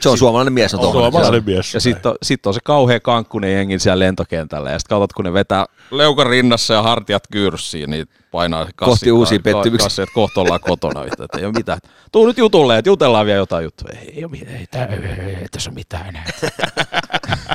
[0.02, 1.12] Se on suomalainen mies, on tuollainen.
[1.12, 1.74] Suomalainen mies.
[1.74, 5.26] ja sitten on, sit on se kauhea kankkunen jengi siellä lentokentällä ja sitten katsot, kun
[5.26, 9.86] ne vetää leukan rinnassa ja hartiat kyyryssiin, niin painaa kassi, Kohti uusia pettymyksiä.
[9.86, 11.04] Kassi, että kohta ollaan kotona.
[11.04, 11.80] Että ei ole mitään.
[12.12, 14.00] Tuu nyt jutulle, että jutellaan vielä jotain juttuja.
[14.00, 16.26] Ei, ei, ole mitään, ei, tää- ei, ei, ei tässä ole mitään enää.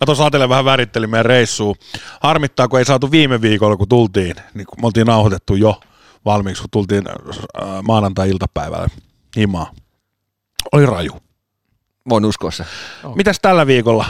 [0.00, 1.76] Mä tuossa ajatellen vähän värittelin meidän reissuun.
[2.20, 5.80] Harmittaa, kun ei saatu viime viikolla, kun tultiin, niin kun me oltiin nauhoitettu jo
[6.24, 8.88] valmiiksi, kun tultiin äh, maanantai-iltapäivällä
[9.36, 9.72] himaa.
[10.72, 11.12] Oli raju.
[12.08, 12.64] Voin uskoa se.
[13.14, 14.04] Mitäs tällä viikolla?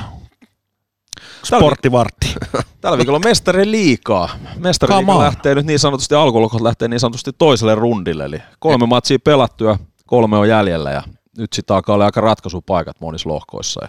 [1.44, 2.34] Sporttivartti.
[2.80, 4.28] Tällä viikolla on mestari liikaa.
[4.57, 5.18] Mestari on.
[5.18, 8.24] lähtee nyt niin sanotusti, alkulukot lähtee niin sanotusti toiselle rundille.
[8.24, 11.03] Eli kolme matsia pelattua, kolme on jäljellä ja
[11.38, 13.84] nyt sitten alkaa olla aika ratkaisupaikat monissa lohkoissa.
[13.84, 13.88] Ja,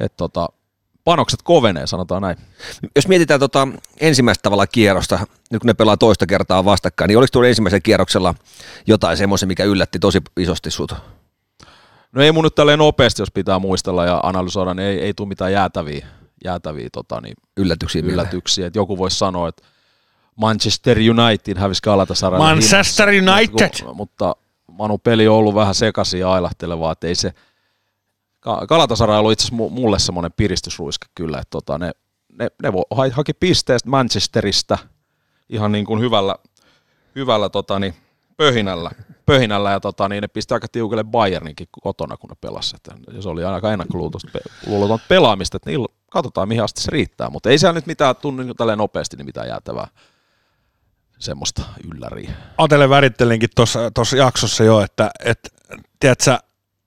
[0.00, 0.48] et tota,
[1.04, 2.36] panokset kovenee, sanotaan näin.
[2.96, 3.68] Jos mietitään tota
[4.00, 5.18] ensimmäistä tavalla kierrosta,
[5.50, 8.34] nyt kun ne pelaa toista kertaa vastakkain, niin oliko tuolla ensimmäisellä kierroksella
[8.86, 10.94] jotain semmoisen, mikä yllätti tosi isosti sut?
[12.12, 15.28] No ei mun nyt tälleen nopeasti, jos pitää muistella ja analysoida, niin ei, ei tule
[15.28, 16.06] mitään jäätäviä,
[16.44, 18.66] jäätäviä tota, niin Yllätyksiä yllätyksiä.
[18.66, 19.62] Et joku voisi sanoa, että
[20.36, 23.34] Manchester United hävisi Galatasaraylle Manchester himassa.
[23.34, 23.70] United!
[23.84, 24.36] Mutta, mutta
[24.66, 27.32] Manu peli on ollut vähän sekaisin ja ailahtelevaa, että ei se
[28.68, 31.90] Galatasaray on ollut itse asiassa mu- mulle semmoinen piristysruiske kyllä, että tota, ne,
[32.38, 34.78] ne, ne vo, ha- haki pisteestä Manchesterista
[35.48, 36.34] ihan niin kuin hyvällä,
[37.16, 37.94] hyvällä tota, niin,
[38.36, 38.90] pöhinällä,
[39.30, 42.82] pöhinällä ja tota, niin ne pisti aika tiukelle Bayerninkin kotona, kun ne pelasivat.
[43.20, 47.58] Se oli aika ennakkoluulotonta pe- pelaamista, että niillä, katsotaan mihin asti se riittää, mutta ei
[47.58, 49.88] siellä nyt mitään tunnu niin tälleen nopeasti niin mitään jäätävää
[51.18, 51.62] semmoista
[51.94, 52.30] ylläriä.
[52.58, 53.48] Atelle värittelinkin
[53.94, 55.48] tuossa jaksossa jo, että, että
[56.00, 56.38] tiedätkö,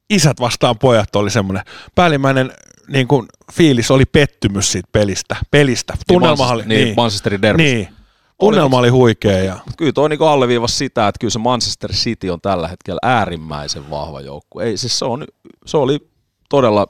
[0.09, 1.63] isät vastaan pojat oli semmoinen.
[1.95, 2.51] Päällimmäinen
[2.87, 5.35] niin kuin, fiilis oli pettymys siitä pelistä.
[5.51, 5.93] pelistä.
[6.07, 8.02] Tunnelma oli, niin, niin, Manchesterin niin.
[8.39, 9.37] Tunnelma oli huikea.
[9.37, 13.89] Ja, Kyllä toi niinku alleviivasi sitä, että kyllä se Manchester City on tällä hetkellä äärimmäisen
[13.89, 14.63] vahva joukkue.
[14.63, 15.25] Ei, siis se, on,
[15.65, 16.09] se oli
[16.49, 16.87] todella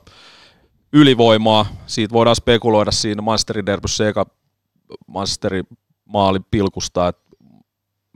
[0.93, 1.65] ylivoimaa.
[1.87, 4.25] Siitä voidaan spekuloida siinä Manchesterin derbyssä eka
[5.07, 5.67] Manchesterin
[6.05, 7.23] maalin pilkusta, että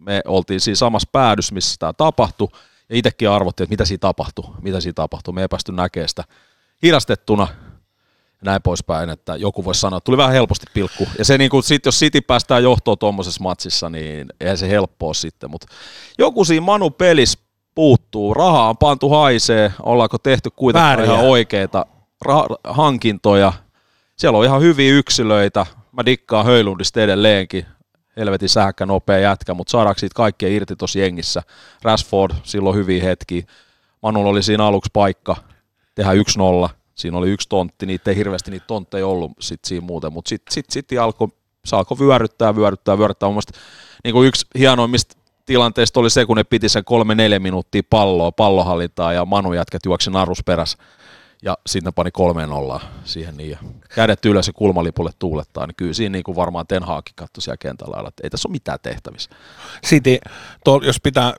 [0.01, 2.47] me oltiin siinä samassa päädyssä, missä tämä tapahtui,
[2.89, 5.33] ja itsekin arvottiin, että mitä siinä tapahtui, mitä siinä tapahtui.
[5.33, 6.23] Me ei päästy näkemään sitä
[6.83, 7.47] hidastettuna,
[8.41, 11.07] ja näin poispäin, että joku voisi sanoa, että tuli vähän helposti pilkku.
[11.17, 15.13] Ja se niin kuin, sit, jos City päästään johtoon tuommoisessa matsissa, niin eihän se helppoa
[15.13, 15.67] sitten, mutta
[16.17, 17.39] joku siinä Manu pelissä
[17.75, 21.13] puuttuu, rahaa on pantu haisee, ollaanko tehty kuitenkaan Vääriä.
[21.13, 21.85] ihan oikeita
[22.27, 23.53] ra- hankintoja,
[24.15, 27.65] siellä on ihan hyviä yksilöitä, mä dikkaan Höylundista edelleenkin,
[28.17, 31.43] helvetin sähkä nopea jätkä, mutta saadaanko siitä kaikkea irti tuossa jengissä?
[31.81, 33.43] Rashford, silloin hyviä hetkiä.
[34.03, 35.35] Manulla oli siinä aluksi paikka
[35.95, 36.69] tehdä 1-0.
[36.97, 40.53] Siinä oli yksi tontti, niitä ei hirveästi niitä tontteja ollut sit siinä muuten, mutta sitten
[40.53, 41.27] sit, sit alkoi,
[41.65, 43.29] se alkoi vyöryttää, vyöryttää, vyöryttää.
[43.29, 43.41] Mun
[44.03, 49.13] niin kuin yksi hienoimmista tilanteista oli se, kun ne piti sen kolme-neljä minuuttia palloa, pallohallintaa
[49.13, 50.77] ja Manu jätkät juoksi narus perässä.
[51.41, 53.49] Ja sitten pani kolmeen nollaan siihen niin.
[53.49, 53.57] Ja
[53.95, 57.57] kädet ylös ja kulmalipulle tuulettaa, niin kyllä siinä niin kuin varmaan Ten Hagkin katsoi siellä
[57.57, 59.29] kentällä, että ei tässä ole mitään tehtävissä.
[59.85, 60.17] City,
[60.63, 61.33] to, jos pitää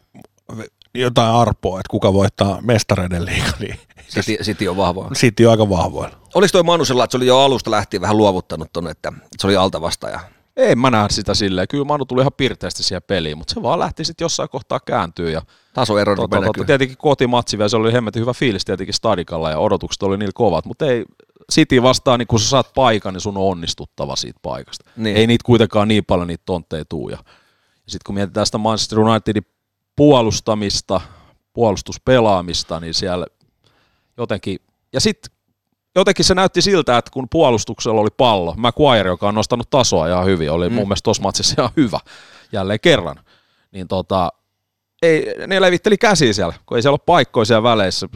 [0.95, 3.79] jotain arpoa, että kuka voittaa mestareiden liiga, niin
[4.09, 5.11] City, City on vahva.
[5.15, 6.17] City on aika vahvoilla.
[6.35, 9.57] Oliko toi Manusella, että se oli jo alusta lähtien vähän luovuttanut tonne, että se oli
[9.57, 10.21] alta vastaaja?
[10.57, 11.69] Ei mä näe sitä silleen.
[11.69, 15.31] Kyllä Manu tuli ihan pirteästi siihen peliin, mutta se vaan lähti sitten jossain kohtaa kääntyä.
[15.31, 15.43] Ja
[15.73, 16.65] Tasoero tota, näkyy.
[16.65, 20.65] tietenkin kotimatsi vielä, se oli hemmetin hyvä fiilis tietenkin stadikalla ja odotukset oli niillä kovat,
[20.65, 21.05] mutta ei,
[21.53, 24.91] City vastaan, niin kun sä saat paikan, niin sun on onnistuttava siitä paikasta.
[24.97, 25.17] Niin.
[25.17, 27.09] Ei niitä kuitenkaan niin paljon niitä tontteja tuu.
[27.09, 27.19] Ja,
[27.57, 29.47] ja sitten kun mietitään sitä Manchester Unitedin
[29.97, 31.01] puolustamista,
[31.53, 33.27] puolustuspelaamista, niin siellä
[34.19, 34.59] jotenkin,
[34.93, 35.33] ja sitten
[35.97, 40.27] jotenkin se näytti siltä, että kun puolustuksella oli pallo, Maguire, joka on nostanut tasoa ihan
[40.27, 40.75] hyvin, oli mm.
[40.75, 42.01] mun mielestä tuossa matsissa ihan hyvä
[42.53, 43.17] jälleen kerran,
[43.73, 44.33] niin tota,
[45.03, 48.09] ei, ne levitteli käsiä siellä, kun ei siellä ole paikkoja siellä väleissä.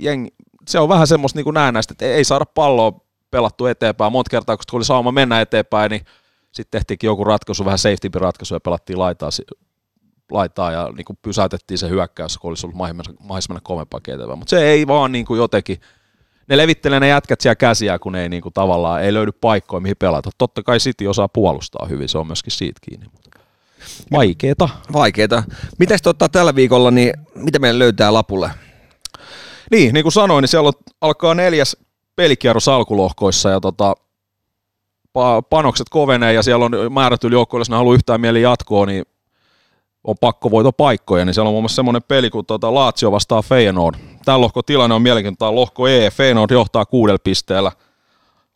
[0.00, 0.30] Jengi,
[0.68, 3.00] se on vähän semmoista niin kuin näennäistä, että ei saada palloa
[3.30, 4.12] pelattu eteenpäin.
[4.12, 6.04] Monta kertaa, kun oli sauma mennä eteenpäin, niin
[6.52, 9.30] sitten tehtiinkin joku ratkaisu, vähän safety-ratkaisu ja pelattiin laitaa,
[10.30, 12.78] laitaa ja niin kuin pysäytettiin se hyökkäys, kun olisi ollut
[13.48, 14.38] mennä kovempaa eteenpäin.
[14.38, 15.80] Mutta se ei vaan niin kuin jotenkin,
[16.48, 19.96] ne levittelee ne jätkät siellä käsiä, kun ei niin kuin tavallaan ei löydy paikkoja, mihin
[19.98, 20.30] pelata.
[20.38, 23.06] Totta kai City osaa puolustaa hyvin, se on myöskin siitä kiinni.
[24.12, 24.68] Vaikeeta.
[24.92, 25.42] Vaikeeta.
[25.78, 28.50] Mitäs tota, tällä viikolla, niin mitä meillä löytää lapulle?
[29.70, 31.76] Niin, niin kuin sanoin, niin siellä on, alkaa neljäs
[32.16, 33.94] pelikierros alkulohkoissa ja tota,
[35.18, 39.04] pa- panokset kovenee ja siellä on määrätyllä joukkoilla, jos ne haluaa yhtään mieli jatkoa, niin
[40.04, 43.94] on pakko voitopaikkoja, niin siellä on muun muassa semmoinen peli kuin tota Lazio vastaa Feyenoord.
[44.24, 47.72] Tämä lohko tilanne on mielenkiintoinen, lohko E, Feyenoord johtaa kuudella pisteellä,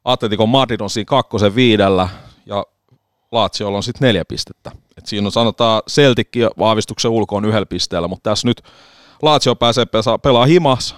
[0.04, 2.08] Atletico Madrid on siinä kakkosen viidellä
[2.46, 2.64] ja
[3.32, 4.70] Laziolla on sitten neljä pistettä.
[4.98, 6.28] Et siinä on sanotaan Celtic
[6.58, 8.62] vahvistuksen ulkoon yhdellä pisteellä, mutta tässä nyt
[9.22, 10.96] Lazio pääsee pesa- pelaa himas,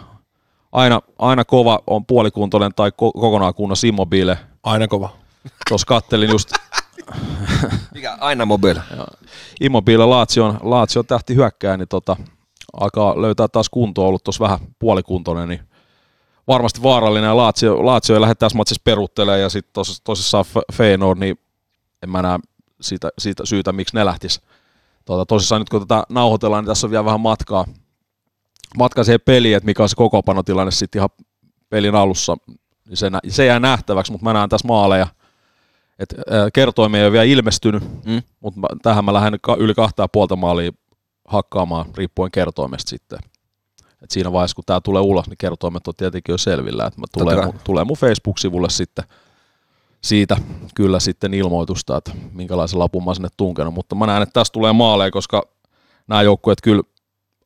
[0.73, 4.39] aina, aina kova on puolikuntoinen tai ko- kokonaan kunnossa immobile.
[4.63, 5.09] Aina kova.
[5.69, 6.51] Tuossa kattelin just
[7.95, 8.17] Mikä?
[8.21, 8.83] Aina mobile.
[9.61, 12.17] Immobile Laation, Laation tähti hyökkää, niin tota,
[12.81, 15.61] alkaa löytää taas kuntoa, ollut tuossa vähän puolikuntoinen, niin
[16.49, 17.29] varmasti vaarallinen.
[17.29, 21.39] Ja Lazio, Lazio ei lähde tässä matsissa peruttelemaan ja sitten tos, tosissaan Fe- Feyenoord, niin
[22.03, 22.39] en mä näe
[22.81, 24.41] siitä, siitä syytä, miksi ne lähtis.
[25.05, 27.65] Tota, tosissaan nyt kun tätä nauhoitellaan, niin tässä on vielä vähän matkaa,
[28.79, 31.11] matkaa siihen peliin, että mikä on se kokoopanotilanne sitten ihan
[31.69, 32.37] pelin alussa,
[32.89, 35.07] niin se, se jää nähtäväksi, mutta mä näen tässä maaleja,
[35.99, 36.17] että
[36.53, 38.23] kertoimia ei ole vielä ilmestynyt, Mm.
[38.41, 40.73] mutta tähän mä lähden ka- yli kahta ja puolta maalia
[41.29, 43.19] hakkaamaan riippuen kertoimesta sitten.
[44.03, 46.87] Et siinä vaiheessa, kun tämä tulee ulos, niin kertoimet on tietenkin jo selvillä.
[46.87, 49.05] Et mä tulee, mun, tulee mun Facebook-sivulle sitten
[50.01, 50.37] siitä
[50.75, 53.75] kyllä sitten ilmoitusta, että minkälaisen lapun mä sinne tunkenut.
[53.75, 55.43] Mutta mä näen, että tästä tulee maaleja, koska
[56.09, 56.83] nämä joukkueet kyllä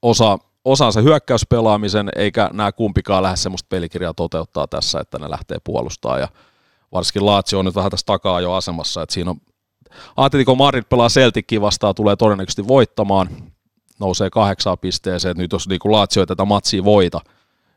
[0.03, 5.59] osaa, osaa se hyökkäyspelaamisen, eikä nämä kumpikaan lähde semmoista pelikirjaa toteuttaa tässä, että ne lähtee
[5.65, 6.19] puolustaa.
[6.19, 6.29] Ja
[6.93, 9.41] varsinkin Lazio on nyt vähän tässä takaa jo asemassa, että siinä on
[10.17, 13.29] Atletico Madrid pelaa Celticin vastaan, tulee todennäköisesti voittamaan,
[14.01, 17.21] nousee kahdeksaan pisteeseen, että nyt jos niin Lazio ei tätä matsia voita,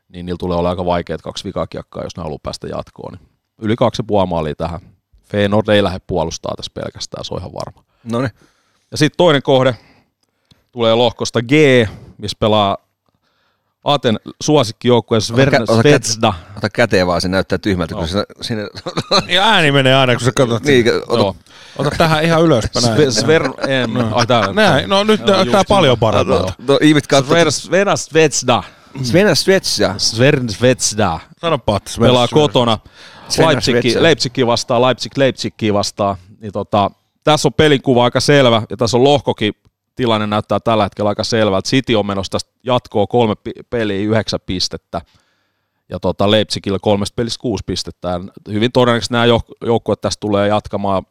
[0.08, 3.12] niin niillä tulee olla aika vaikeat kaksi vikaa kiekkaa, jos ne haluaa päästä jatkoon.
[3.12, 4.80] Niin yli kaksi puoli maalia tähän.
[5.22, 7.84] Feyenoord ei lähde puolustaa tässä pelkästään, se on ihan varma.
[8.04, 8.30] No niin.
[8.90, 9.76] Ja sitten toinen kohde
[10.72, 11.52] tulee lohkosta G,
[12.18, 12.83] missä pelaa
[13.84, 16.32] Aten suosikkijoukkue Sver- kä- ota kä- Svezda.
[16.56, 18.66] Ota käteen vaan, se näyttää tyhmältä, kun se sinne...
[19.28, 20.62] Ja ääni menee aina, kun sä katsot.
[20.64, 21.36] niin, ota, Joo.
[21.78, 22.84] Ota tähän ihan ylöspäin.
[22.84, 23.42] Sve- Sver...
[23.68, 26.00] em, ai, tää, Näin, no nyt Joo, tää just paljon niin.
[26.00, 26.52] parempaa.
[26.68, 28.62] no, ihmiset katsoo, Sver- Svedna Svezda.
[29.02, 29.94] Sven Svetsa.
[29.98, 32.78] Svensvetsda Sanopa, että pelaa kotona
[33.28, 33.46] Sven
[34.00, 36.16] Leipzig, vastaan, Leipzig Leipzigia vastaan.
[36.40, 36.90] Niin tota,
[37.24, 39.54] tässä on pelinkuva aika selvä ja tässä on lohkokin
[39.94, 41.68] tilanne näyttää tällä hetkellä aika selvältä.
[41.68, 43.34] City on menossa tästä jatkoa kolme
[43.70, 45.00] peliä, yhdeksän pistettä.
[45.88, 48.08] Ja tota Leipzigillä kolmesta pelistä kuusi pistettä.
[48.08, 48.20] Ja
[48.52, 51.06] hyvin todennäköisesti nämä jouk- joukkueet tästä tulee jatkamaan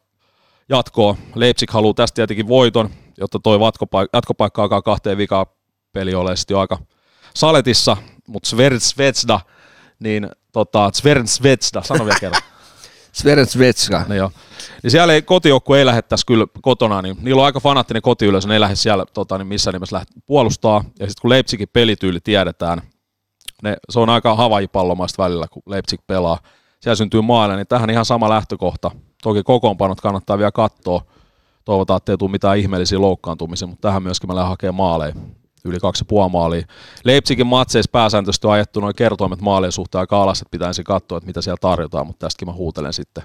[0.68, 1.16] jatkoa.
[1.34, 5.46] Leipzig haluaa tästä tietenkin voiton, jotta toi jatkopaik- jatkopaikka alkaa kahteen vikaan
[5.92, 6.78] peli ole sitten jo aika
[7.34, 7.96] saletissa,
[8.28, 9.40] mutta Svertsvetsda,
[9.98, 12.42] niin tota, Svertsvetsda, sano vielä kerran.
[13.14, 14.04] Sven Svetsa.
[14.08, 14.30] No joo.
[14.82, 18.48] Niin siellä ei, kotijoukkue ei lähde tässä kyllä kotona, niin niillä on aika fanaattinen kotiyleisö,
[18.48, 20.84] ne ei lähde siellä tota, niin missään nimessä lähde puolustaa.
[21.00, 22.82] Ja sitten kun Leipzigin pelityyli tiedetään,
[23.62, 26.38] ne, se on aika havajipallomaista välillä, kun Leipzig pelaa.
[26.80, 28.90] Siellä syntyy maaleja, niin tähän ihan sama lähtökohta.
[29.22, 31.04] Toki kokoonpanot kannattaa vielä katsoa.
[31.64, 35.14] Toivotaan, että ei tule mitään ihmeellisiä loukkaantumisia, mutta tähän myöskin mä lähden hakemaan maaleja.
[35.64, 36.66] Yli kaksi puoli maalia.
[37.04, 41.18] Leipzigin matseissa pääsääntöisesti on ajettu noin kertoimet maalien suhteen aika alas, että pitää ensin katsoa,
[41.18, 43.24] että mitä siellä tarjotaan, mutta tästäkin mä huutelen sitten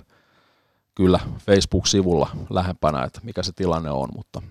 [0.96, 4.42] kyllä Facebook-sivulla lähempänä, että mikä se tilanne on, mutta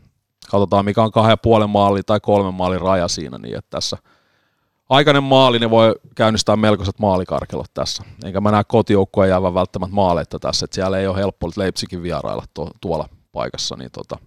[0.51, 3.97] katsotaan mikä on kahden puolen maali tai kolmen maalin raja siinä, niin että tässä
[4.89, 8.05] aikainen maali, ne voi käynnistää melkoiset maalikarkelot tässä.
[8.25, 12.45] Enkä mä näe kotijoukkoja jäävän välttämättä maaleita tässä, että siellä ei ole helppo Leipzigin vierailla
[12.55, 14.19] tuo, tuolla paikassa, niin tota,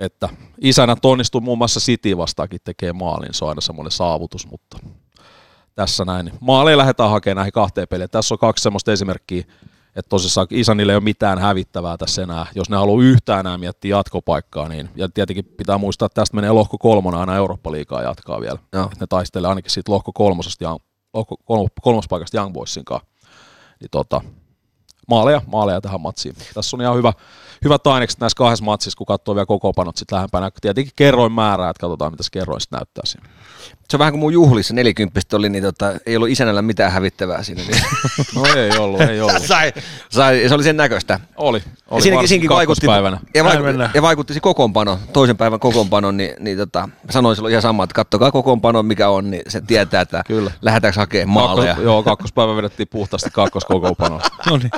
[0.00, 0.28] että
[0.60, 4.78] isänät onnistuu muun muassa City vastaakin tekee maalin, se on aina semmoinen saavutus, mutta
[5.74, 6.32] tässä näin.
[6.40, 8.10] Maaleja lähdetään hakemaan näihin kahteen peliin.
[8.10, 9.44] Tässä on kaksi semmoista esimerkkiä,
[9.96, 12.46] että tosissaan Isanille ei ole mitään hävittävää tässä enää.
[12.54, 16.52] Jos ne haluaa yhtään enää miettiä jatkopaikkaa, niin ja tietenkin pitää muistaa, että tästä menee
[16.52, 18.58] lohko kolmonen aina Eurooppa-liigaa jatkaa vielä.
[18.72, 20.78] Että ne taistelee ainakin siitä lohko kolmosesta, ja,
[21.14, 23.08] lohko kolmo, kolmospaikasta Young Boysin kanssa.
[23.80, 24.20] Niin tota,
[25.10, 26.34] maaleja, maaleja tähän matsiin.
[26.54, 27.12] Tässä on ihan hyvä,
[27.64, 30.50] hyvät ainekset näissä kahdessa matsissa, kun katsoo vielä kokoonpanot sitten lähempänä.
[30.60, 33.28] Tietenkin kerroin määrää, että katsotaan, mitä se kerroin näyttää siinä.
[33.90, 37.42] Se on vähän kuin mun juhlissa 40 oli, niin tota, ei ollut isänällä mitään hävittävää
[37.42, 37.62] siinä.
[37.62, 37.82] Niin
[38.34, 39.42] No ei ollut, ei ollut.
[39.46, 39.72] sai,
[40.08, 41.20] sai, se oli sen näköistä.
[41.36, 43.20] Oli, Ja oli varsinkin siinäkin vaikutti, kakkospäivänä.
[43.34, 43.90] ja, Näin vaiku, mennään.
[43.94, 47.94] ja vaikutti se kokoonpano, toisen päivän kokoonpano, niin, niin tota, sanoin silloin ihan sama, että
[47.94, 50.50] kattokaa kokoonpano, mikä on, niin se tietää, että Kyllä.
[50.62, 51.66] lähdetäänkö hakemaan maaleja.
[51.66, 54.20] Kakkos, joo, kakkospäivä vedettiin puhtaasti kakkoskokoonpanoa.
[54.50, 54.70] No niin.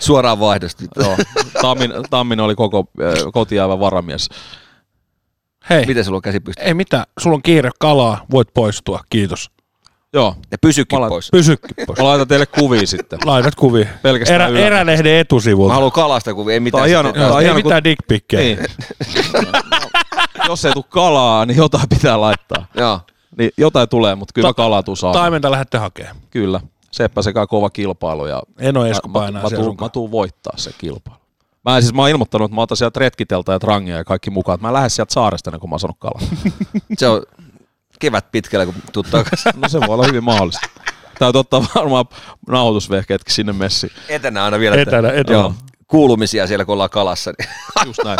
[0.00, 0.84] Suoraan vaihdosta.
[0.96, 1.16] joo,
[1.62, 4.28] Tammin, Tammin oli koko äh, kotiäivän varamies.
[5.70, 6.68] Hei, Miten sulla on käsi pystyssä?
[6.68, 9.50] ei mitään, sulla on kiire kalaa, voit poistua, kiitos.
[10.12, 11.28] Joo, Ja pysykin Mä laitan- pois.
[11.32, 11.98] Pysykin pois.
[11.98, 13.18] mä laitan teille kuvia sitten.
[13.24, 13.86] Laitat kuvia.
[14.02, 14.66] Pelkästään Erä, ylämästä.
[14.66, 15.74] erälehden Mä etusivulta.
[15.74, 16.78] haluan kalasta kuvia, ei mitään.
[16.90, 18.42] Tää on hieno- tää on ei hieno, kun- mitään dickpikkejä.
[18.56, 18.58] Niin.
[20.48, 22.66] Jos ei tule kalaa, niin jotain pitää laittaa.
[22.74, 23.00] Joo.
[23.38, 25.12] Niin jotain tulee, mutta kyllä Ta- kalaa tuu saa.
[25.12, 26.16] Taimenta lähdette hakemaan.
[26.30, 26.60] Kyllä.
[26.90, 30.10] Seppä sekä kova kilpailu ja Eno Esko mä, painaa mä, siellä tuun, sun mä tuun
[30.10, 31.20] voittaa se kilpailu.
[31.64, 34.30] Mä, en siis, mä oon ilmoittanut, että mä otan sieltä retkiteltä ja trangia ja kaikki
[34.30, 34.58] mukaan.
[34.60, 36.20] Mä lähden sieltä saaresta ennen kuin mä oon saanut kalaa.
[36.98, 37.22] Se on
[37.98, 39.52] kevät pitkällä, kun tuut takaisin.
[39.56, 40.68] No se voi olla hyvin mahdollista.
[41.18, 42.04] Täytyy ottaa varmaan
[42.48, 43.92] nauhoitusvehkeetkin sinne messiin.
[44.08, 44.76] Etänä aina vielä.
[44.76, 45.38] Etänä, etänä.
[45.38, 45.54] Joo.
[45.86, 47.32] Kuulumisia siellä, kun ollaan kalassa.
[47.38, 47.48] Niin.
[47.86, 48.18] Just näin.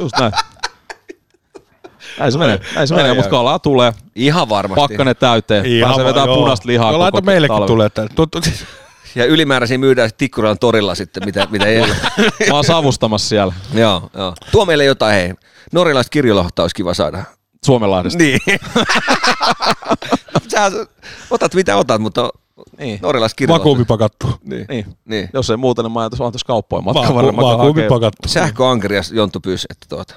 [0.00, 0.32] Just näin.
[2.18, 3.16] Näin se menee, näin se Ai, menee, ai.
[3.16, 3.92] mutta kalaa tulee.
[4.14, 4.80] Ihan varmasti.
[4.80, 5.64] Pakkanen täyteen.
[5.82, 7.66] Pääsee vetää punaista lihaa koko laita meillekin talven.
[7.66, 7.90] tulee.
[7.90, 8.06] tää.
[9.14, 11.88] Ja ylimääräisiä myydään sit Tikkuran torilla sitten, mitä, mitä ei ole.
[12.48, 14.34] Mä oon savustamassa siellä joo, joo.
[14.52, 15.34] Tuo meille jotain, hei.
[15.72, 17.24] Norjalaista kirjolohta olisi kiva saada.
[17.66, 18.18] Suomenlahdesta.
[18.18, 18.40] Niin.
[20.34, 20.70] no, sä
[21.30, 22.30] otat mitä otat, mutta
[22.78, 22.98] Niin.
[23.02, 23.60] norjalaista kirjolohta.
[23.64, 24.26] Vakuumi pakattu.
[24.44, 24.66] Niin.
[24.68, 24.86] Niin.
[25.04, 25.28] niin.
[25.32, 27.36] Jos ei muuten, niin mä ajatus vaan tuossa kauppojen matka Vaku-.
[27.36, 28.28] Vakuumi pakattu.
[28.28, 30.14] Sähköankeri ja Jonttu pyysi, että tuota,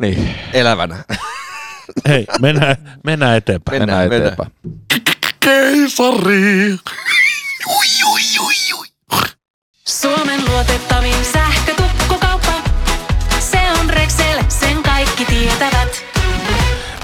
[0.00, 0.34] Niin.
[0.52, 0.96] elävänä.
[2.08, 3.82] Hei, mennään, mennään eteenpäin.
[3.82, 4.50] Mennään, Mennään mennään.
[4.50, 5.30] eteenpäin.
[5.40, 6.76] Keisari.
[9.90, 12.52] Suomen luotettavin sähkötukkukauppa.
[13.38, 16.04] Se on Rexel, sen kaikki tietävät.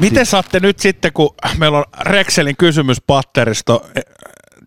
[0.01, 4.03] Miten saatte nyt sitten, kun meillä on Rexelin kysymyspatteristo eh,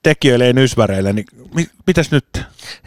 [0.04, 2.26] tekijöille ja nysväreille, niin mi- mitäs nyt?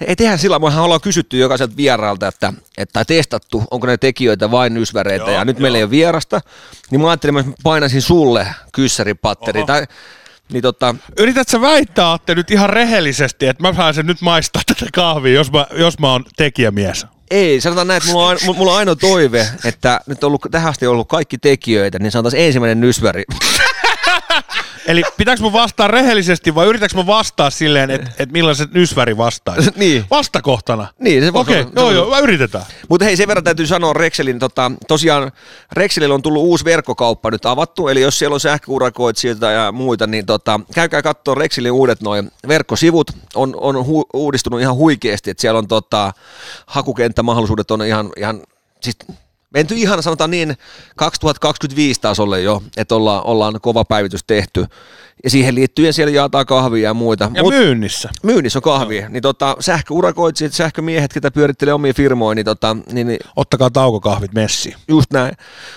[0.07, 4.51] Ei tehdä sillä, mehän ollaan kysytty jokaiselta vieraalta, että, että tai testattu, onko ne tekijöitä
[4.51, 5.62] vain nysväreitä, Joo, ja nyt joo.
[5.62, 6.41] meillä ei ole vierasta,
[6.91, 9.66] niin mä ajattelin, että mä painaisin sulle kyssäripatteri, Oho.
[9.66, 9.87] tai
[10.53, 14.62] niin tota, Yrität sä väittää, Atte, nyt ihan rehellisesti, että mä saan sen nyt maistaa
[14.66, 17.07] tätä kahvia, jos mä, jos mä oon tekijämies?
[17.32, 20.68] ei, sanotaan näin, että mulla on, mulla on ainoa toive, että nyt on ollut, tähän
[20.68, 23.24] asti on ollut kaikki tekijöitä, niin sanotaan ensimmäinen nysväri.
[24.87, 29.70] Eli pitääkö mä vastaa rehellisesti vai yritätkö mä vastaa silleen, että et millaiset nysväri vastaisi?
[29.83, 30.05] Niin.
[30.11, 30.87] Vastakohtana?
[30.99, 32.64] Niin, se Okei, olla- joo joo, mä yritetään.
[32.89, 35.33] Mutta hei, sen verran täytyy sanoa Rexelin, tota, tosiaan
[35.72, 40.26] Rexelillä on tullut uusi verkkokauppa nyt avattu, eli jos siellä on sähköurakoitsijoita ja muita, niin
[40.26, 45.59] tota, käykää katsoa Rexelin uudet noin verkkosivut, on, on hu- uudistunut ihan huikeasti, että siellä
[45.59, 46.12] on tota,
[46.66, 48.41] hakukenttämahdollisuudet on ihan, ihan
[48.80, 48.97] siis
[49.55, 50.57] menty ihan sanotaan niin
[50.96, 54.66] 2025 tasolle jo, että ollaan, ollaan kova päivitys tehty.
[55.25, 57.31] Ja siihen liittyen siellä jaetaan kahvia ja muita.
[57.35, 58.09] Ja Mut- myynnissä.
[58.23, 59.09] myynnissä on kahvia.
[59.09, 64.75] Niin tota, sähköurakoitsijat, sähkömiehet, ketä pyörittelee omia firmoja, niin, tota, niin, niin Ottakaa taukokahvit messiin.
[64.89, 65.35] Just näin.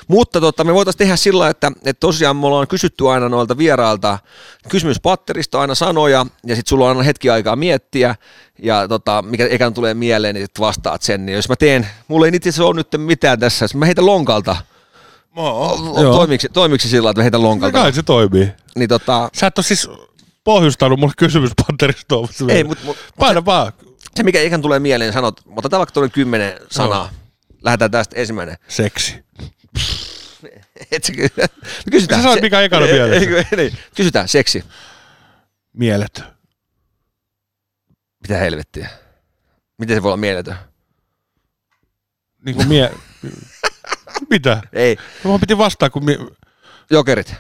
[0.08, 4.20] Mutta tota, me voitaisiin tehdä sillä että, että tosiaan me ollaan kysytty aina noilta vierailta
[4.70, 8.16] kysymyspatterista aina sanoja, ja sitten sulla on aina hetki aikaa miettiä,
[8.60, 11.26] ja tota, mikä ekään tulee mieleen, niin sit vastaat sen.
[11.26, 14.06] Niin jos mä teen, mulla ei itse asiassa ole nyt mitään tässä, jos mä heitän
[14.06, 14.56] lonkalta.
[16.12, 18.50] Toimiksi, toimiksi sillä että mä heitän No lonkalta, kai se toimii.
[18.76, 19.90] niin tota, Sä et ole siis
[20.44, 22.42] pohjustanut mulle kysymyspatterista Tuomas.
[22.50, 23.74] ei, mutta mut, Paina vaan.
[24.16, 27.10] se mikä ekään tulee mieleen, sanot, otetaan vaikka tuonne kymmenen sanaa,
[27.64, 28.58] lähdetään tästä ensimmäinen.
[28.68, 29.26] Seksi.
[30.92, 31.14] Et se,
[31.92, 32.22] kysytään.
[32.22, 33.56] Sä sanoit, mikä ekana mielessä.
[33.56, 33.78] Niin.
[33.96, 34.64] Kysytään, seksi.
[35.74, 36.26] Mieletön.
[38.28, 38.90] Mitä helvettiä?
[39.78, 40.56] Miten se voi olla mieletön?
[42.46, 42.92] Niin kuin mie...
[44.36, 44.62] Mitä?
[44.74, 46.18] Ei, Mä piti vastaa, kun mie...
[46.92, 47.36] jokerit.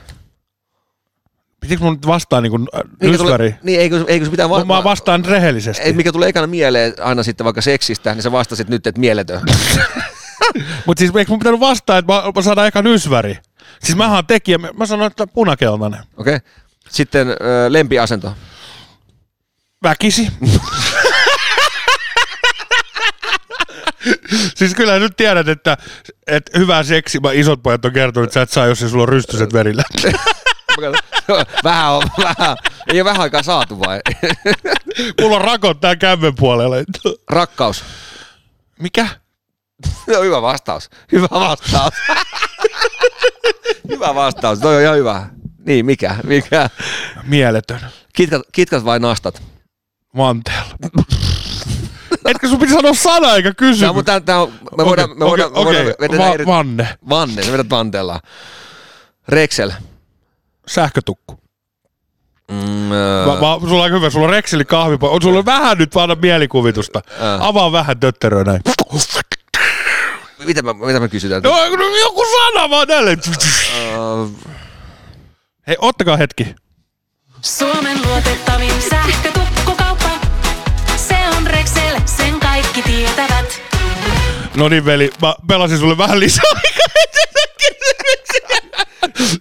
[1.59, 3.55] Pitikö mun nyt vastaa niin kuin Mikä tulee, nysväri?
[3.63, 5.83] niin, eikö, eikö se pitää Va- mä vastaan rehellisesti.
[5.83, 9.41] ei, mikä tulee ekana mieleen aina sitten vaikka seksistä, niin sä vastasit nyt, että mieletön.
[10.85, 13.37] Mutta siis eikö mun pitänyt vastaa, että mä, mä saadaan eka nysväri?
[13.83, 15.99] Siis mä oon tekijä, mä- sanoin, että punakeltainen.
[16.17, 16.35] Okei.
[16.35, 16.49] Okay.
[16.89, 17.35] Sitten ö,
[17.69, 18.33] lempiasento.
[19.83, 20.27] Väkisi.
[24.57, 25.77] siis kyllä nyt tiedät, että,
[26.27, 29.03] että hyvä seksi, mä isot pojat on kertonut, että sä et saa, jos ei sulla
[29.03, 29.83] on rystyset verillä.
[31.63, 32.57] vähän on, vähän.
[32.87, 33.99] Ei ole vähän aikaa saatu vai?
[35.21, 36.75] Mulla on rakot tää kämmen puolella.
[37.29, 37.83] Rakkaus.
[38.79, 39.07] Mikä?
[40.07, 40.89] No, hyvä vastaus.
[41.11, 41.93] Hyvä vastaus.
[43.89, 44.59] hyvä vastaus.
[44.59, 45.25] Toi on ihan hyvä.
[45.65, 46.15] Niin, mikä?
[46.23, 46.69] Mikä?
[47.23, 47.79] Mieletön.
[48.13, 49.41] Kitkat, kitkat vai nastat?
[50.17, 50.75] Vanteella.
[52.25, 53.79] Etkö sun piti sanoa sana eikä kysymys?
[53.79, 55.95] Tää, mutta tää, tää on, me voidaan, me voidaan, me voidaan okei.
[56.01, 56.45] vetää Va- eri...
[56.45, 56.87] Vanne.
[57.09, 58.19] Vanne, me vedät vanteella.
[59.27, 59.71] Rexel.
[60.67, 61.39] Sähkötukku.
[62.51, 62.89] Mm,
[63.25, 65.11] Va- va- sulla on hyvä, sulla on Rexeli kahvipo.
[65.11, 67.01] On sulla vähän nyt vaan mielikuvitusta.
[67.19, 67.37] Ää.
[67.41, 68.61] Avaa vähän tötteröä näin.
[70.45, 71.41] mitä, mä, mitä me kysytään?
[71.43, 73.17] No, no joku sana vaan tälle.
[73.97, 74.31] Uh,
[75.67, 76.55] Hei, ottakaa hetki.
[77.41, 79.74] Suomen luotettavin sähkötukkukauppa.
[82.75, 83.61] Kaikki tietävät.
[84.55, 86.43] No niin, veli, mä pelasin sulle vähän lisää.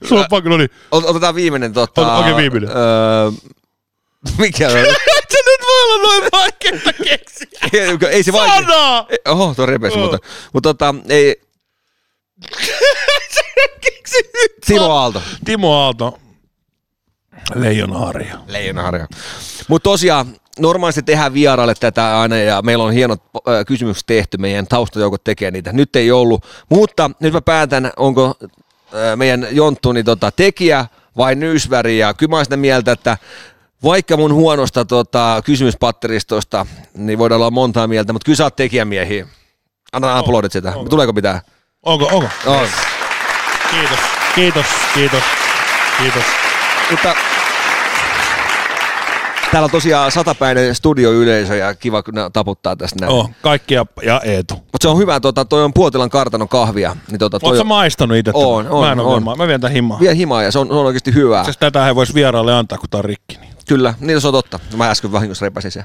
[0.08, 0.70] Sulla on pakko, no niin.
[0.94, 2.00] ot- otetaan viimeinen tota...
[2.02, 2.70] Ota- okei, viimeinen.
[2.70, 3.30] Öö,
[4.38, 4.72] mikä on?
[5.34, 7.46] Se nyt voi olla noin vaikeeta keksiä.
[8.10, 8.54] ei, se vaikea.
[8.60, 9.06] Sana!
[9.08, 10.10] Ei- Oho, tuo repesi, Joo.
[10.10, 11.40] mutta, mutta tota, ei...
[14.66, 15.22] Timo Aalto.
[15.44, 16.18] Timo Aalto.
[17.54, 18.38] Leijonaaria.
[18.46, 19.06] Leijonaharja.
[19.68, 24.66] Mutta tosiaan, normaalisti tehdään vieraille tätä aina ja meillä on hienot äh, kysymykset tehty, meidän
[24.66, 25.72] taustajoukot tekee niitä.
[25.72, 30.86] Nyt ei ollut, mutta nyt mä päätän, onko äh, meidän Jonttuni tota, tekijä
[31.16, 33.18] vai nysväri ja kyllä mä sitä mieltä, että
[33.84, 39.26] vaikka mun huonosta tota, kysymyspatteristosta, niin voidaan olla montaa mieltä, mutta kyllä sä oot tekijämiehiä.
[39.92, 40.72] Anna aplodit sitä.
[40.90, 41.40] Tuleeko pitää?
[41.82, 42.28] Onko, onko?
[42.46, 42.68] On.
[43.70, 43.98] Kiitos.
[44.34, 45.22] Kiitos, kiitos,
[45.98, 46.22] kiitos.
[46.90, 47.14] Mutta
[49.54, 53.12] täällä on tosiaan satapäinen studioyleisö ja kiva, kun taputtaa tästä näin.
[53.12, 54.54] Oh, kaikkia ja Eetu.
[54.54, 56.96] Mutta se on hyvä, tota, toi on Puotilan kartanon kahvia.
[57.10, 58.30] Niin tota, toi Oletko on, maistanut itse?
[58.34, 59.24] On, on, Mä en on.
[59.38, 60.00] Mä vien tän himaa.
[60.00, 61.44] vie himaa ja se on, se on oikeasti hyvää.
[61.44, 63.36] Siis tätä ei voisi vieraalle antaa, kun tää on rikki.
[63.36, 63.52] Niin.
[63.68, 64.60] Kyllä, niin se on totta.
[64.76, 65.84] Mä äsken vahingossa repäsin sen.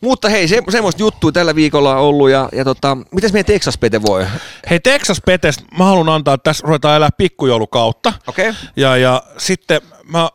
[0.00, 3.78] Mutta hei, se, semmoista juttua tällä viikolla on ollut ja, ja tota, mitäs meidän Texas
[3.78, 4.26] Pete voi?
[4.70, 8.12] Hei Texas Petes, mä haluan antaa, että tässä ruvetaan elää pikkujoulukautta.
[8.26, 8.48] Okei.
[8.48, 8.62] Okay.
[8.76, 10.28] Ja, ja sitten mä,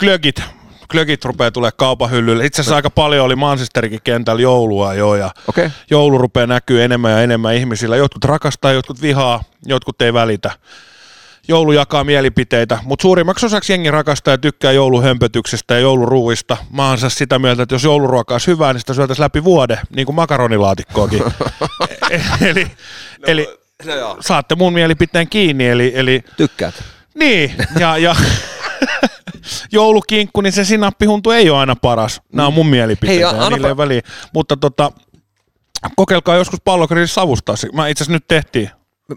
[0.00, 0.42] glögit,
[0.90, 2.46] glögit rupeaa tulee kaupan hyllylle.
[2.46, 5.30] Itse asiassa aika paljon oli Manchesterikin kentällä joulua jo ja.
[5.48, 5.70] Okay.
[5.90, 7.96] joulu rupeaa näkyy enemmän ja enemmän ihmisillä.
[7.96, 10.50] Jotkut rakastaa, jotkut vihaa, jotkut ei välitä.
[11.48, 16.56] Joulu jakaa mielipiteitä, mutta suurimmaksi osaksi jengi rakastaa ja tykkää jouluhömpötyksestä ja jouluruuista.
[16.72, 19.78] Mä oon siis sitä mieltä, että jos jouluruoka olisi hyvää, niin sitä syötäisiin läpi vuode,
[19.96, 21.22] niin kuin makaronilaatikkoakin.
[22.10, 22.66] E- eli,
[23.26, 23.48] eli
[23.86, 24.16] No joo.
[24.20, 26.74] saatte mun mielipiteen kiinni, eli, eli Tykkäät.
[27.14, 28.16] niin, ja, ja
[29.72, 32.20] joulukinkku, niin se sinappihuntu ei ole aina paras.
[32.32, 34.00] Nämä on mun mielipiteitä, Hei, niillä ei ole väliä.
[34.34, 34.92] Mutta tota,
[35.96, 37.54] kokeilkaa joskus pallokriisissä savustaa.
[37.72, 38.70] Mä itse asiassa nyt tehtiin.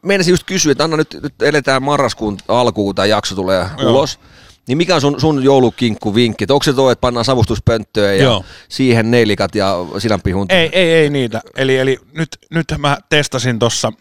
[0.04, 3.82] Meinasin just kysyä, että Anna nyt, nyt eletään marraskuun alkuun, tämä jakso tulee Joo.
[3.82, 3.92] Joo.
[3.92, 4.20] ulos.
[4.68, 6.46] Niin mikä on sun, sun joulukinkku vinkki?
[6.50, 8.46] Onko se tuo, että pannaan savustuspönttöön ja Joo.
[8.70, 10.56] siihen neilikat ja sinappihuntu?
[10.56, 11.42] Ei, ei, ei niitä.
[11.58, 13.94] Eli, eli nyt, nyt mä testasin tuossa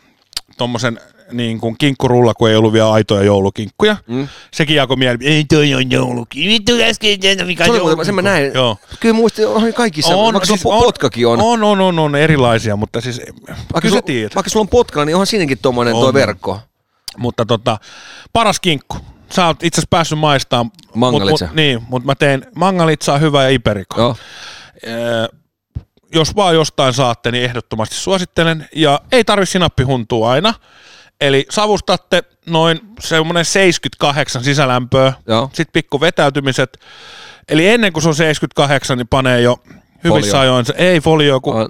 [0.59, 1.01] tuommoisen
[1.33, 3.97] niin kuin kinkkurulla, kun ei ollut vielä aitoja joulukinkkuja.
[4.07, 4.29] Mm.
[4.53, 8.05] Sekin jakoi mieli, ei toi on joulukin, vittu äsken tiedä mikä Se oli joulukinkku.
[8.05, 8.51] sen mä näin.
[8.55, 8.77] Joo.
[9.01, 11.41] Kyllä muisti, on kaikissa, on, vaikka siis on, potkakin on.
[11.43, 14.35] On, on, on, on, erilaisia, mutta siis vaikka, kyllä sulla, tiedät.
[14.35, 16.01] vaikka sulla on potkana, niin onhan siinäkin tommonen On.
[16.01, 16.61] toi verkko.
[17.17, 17.79] Mutta tota,
[18.33, 18.97] paras kinkku.
[19.31, 20.71] Sä oot itse asiassa päässyt maistamaan.
[20.95, 21.45] Mangalitsa.
[21.45, 24.01] Mut, mut, niin, mutta mä teen mangalitsaa hyvä ja iperiko.
[24.01, 24.17] Joo.
[24.83, 24.93] Ee,
[26.15, 28.69] jos vaan jostain saatte, niin ehdottomasti suosittelen.
[28.75, 30.55] Ja ei tarvi sinappihuntua aina.
[31.23, 35.47] Eli savustatte noin semmoinen 78 sisälämpöä, Joo.
[35.53, 36.79] sitten pikku vetäytymiset.
[37.49, 39.57] Eli ennen kuin se on 78, niin panee jo
[40.05, 40.41] hyvissä Folio.
[40.43, 41.67] ajoin, se- ei folio, kun ö,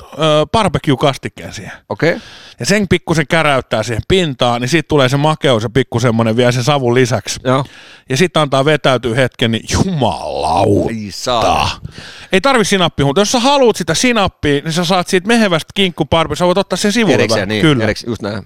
[0.52, 1.72] barbecue-kastikkeen siihen.
[1.88, 2.10] Okei.
[2.10, 2.20] Okay.
[2.60, 6.52] Ja sen pikkusen käräyttää siihen pintaan, niin siitä tulee se makeus ja pikku semmonen vielä
[6.52, 7.40] sen savun lisäksi.
[7.44, 7.64] Joo.
[8.10, 10.90] Ja sitten antaa vetäytyä hetken, niin jumalauta.
[10.90, 11.70] Ei saa.
[12.32, 16.36] Ei tarvi sinappia, mutta jos sä haluat sitä sinappia, niin sä saat siitä mehevästä kinkkuparpia,
[16.36, 16.92] sä voit ottaa sen.
[17.08, 17.48] Erikseen, vähän.
[17.48, 17.62] niin.
[17.62, 17.84] Kyllä.
[17.84, 18.42] Erikseen, just näin.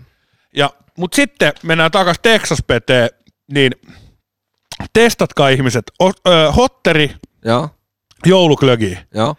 [0.56, 3.08] Ja, mutta sitten mennään takaisin Texas peteen,
[3.52, 3.72] niin
[4.92, 5.84] testatkaa ihmiset.
[6.02, 7.10] O, ö, hotteri,
[7.44, 7.68] Joo.
[8.26, 8.98] jouluklögi.
[9.14, 9.34] Joo.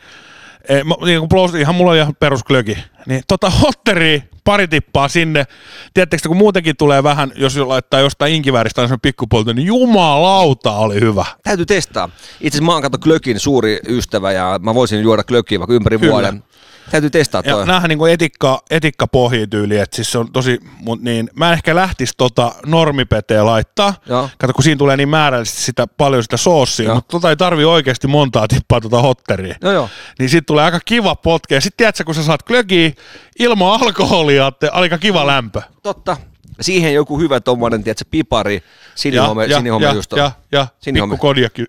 [0.69, 2.77] Ei, mä, niin kuin plus, ihan mulla on ihan perusklögi.
[3.05, 5.45] Niin tota hotteri, pari tippaa sinne.
[5.93, 11.25] Tiedättekö, kun muutenkin tulee vähän, jos laittaa jostain inkiväristä niin pikkupolta, niin jumalauta oli hyvä.
[11.43, 12.09] Täytyy testaa.
[12.41, 15.97] Itse asiassa mä oon kato Glökin suuri ystävä ja mä voisin juoda Glökiä vaikka ympäri
[15.97, 16.11] Kyllä.
[16.11, 16.43] vuoden.
[16.91, 17.65] Täytyy testaa Ja toi.
[17.67, 22.13] näähän niin etikka, etikka pohjityyli, että siis se on tosi, mut niin, mä ehkä lähtisi
[22.17, 23.93] tota normipeteä laittaa.
[24.09, 24.29] Joo.
[24.37, 28.07] Kato, kun siinä tulee niin määrällisesti sitä, paljon sitä soossia, mutta tota ei tarvi oikeasti
[28.07, 29.55] montaa tippaa tota hotteria.
[29.61, 29.89] Joo, joo.
[30.19, 31.55] Niin siitä tulee aika kiva potke.
[31.55, 32.91] Ja sitten tiedätkö, kun sä saat glögiä
[33.39, 35.61] ilman alkoholia, että aika kiva lämpö.
[35.83, 36.17] Totta.
[36.61, 38.63] Siihen joku hyvä tommonen, tiedätkö, pipari,
[38.95, 40.19] sinihome, sinihome ja, just on.
[40.19, 41.65] ja, ja pikku kodjakki.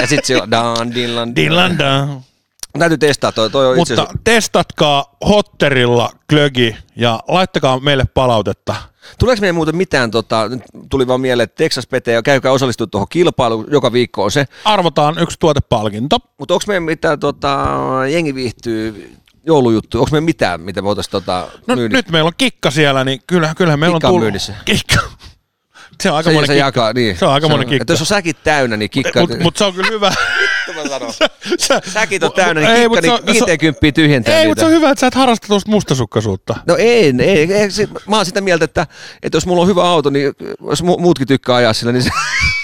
[0.00, 2.08] Ja sit se on dan, dillan, Dilanda.
[2.78, 4.18] Täytyy testaa toi, toi on itse Mutta asiassa.
[4.24, 8.74] testatkaa hotterilla glögi ja laittakaa meille palautetta.
[9.18, 12.86] Tuleeko meidän muuten mitään, tota, nyt tuli vaan mieleen, että Texas Pete ja käykää osallistua
[12.86, 14.44] tuohon kilpailuun, joka viikko on se.
[14.64, 16.18] Arvotaan yksi tuotepalkinto.
[16.38, 17.66] Mutta onko meidän mitään, tota,
[18.10, 19.10] jengi viihtyy
[19.46, 21.96] joulujuttu, onko meidän mitään, mitä voitaisiin tota, No myydä?
[21.96, 24.24] nyt meillä on kikka siellä, niin kyllä, kyllä meillä Kikka on on tullut...
[24.24, 24.54] myynnissä.
[24.64, 25.00] Kikka.
[26.02, 26.66] Se on aika se, monen se kikka.
[26.66, 27.18] jakaa, niin.
[27.18, 27.82] Se on aika monen kikka.
[27.82, 29.20] Että jos on säkit täynnä, niin kikka...
[29.20, 30.12] Mutta mut se on kyllä hyvä.
[30.68, 31.12] Mitä mä sanon?
[31.68, 34.46] Sä- Säkit on täynnä, niin Ei, kikka se niin on- se on- 50 tyhjentää Ei,
[34.46, 36.56] mutta se on hyvä, että sä et harrasta tuosta mustasukkaisuutta.
[36.66, 38.86] No ei, ei, ei se, mä oon sitä mieltä, että,
[39.22, 40.32] että jos mulla on hyvä auto, niin
[40.70, 42.10] jos mu- muutkin tykkää ajaa sillä, niin se,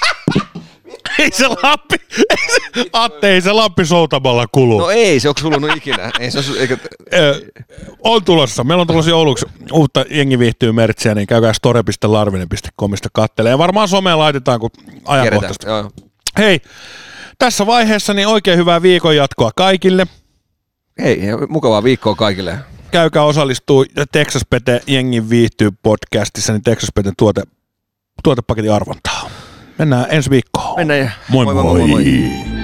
[1.23, 1.97] Ei se Lappi,
[2.31, 4.79] ei se, Atte, ei se Lappi soutamalla kulu.
[4.79, 6.11] no ei, se onko sulunut ikinä.
[6.21, 6.77] Ei se ole, eikä,
[8.01, 8.65] on tulossa.
[8.65, 13.51] Meillä on tulossa jouluksi uutta jengi viihtyy mertsiä, niin käykää store.larvinen.comista kattelee.
[13.51, 14.71] Ja varmaan someen laitetaan, kun
[15.05, 15.69] ajankohtaista.
[15.69, 15.91] Joo.
[16.39, 16.61] Hei,
[17.39, 20.07] tässä vaiheessa niin oikein hyvää viikon jatkoa kaikille.
[21.03, 22.59] Hei, mukavaa viikkoa kaikille.
[22.91, 27.43] Käykää osallistuu Texas Pete Jengin viihtyy podcastissa, niin Texas Peten tuote,
[28.25, 29.18] tuotepaketin arvontaa.
[29.79, 30.77] Mennään ensi viikkoon.
[30.77, 31.55] Mennään ja Moi moi.
[31.55, 32.58] moi, moi, moi, moi.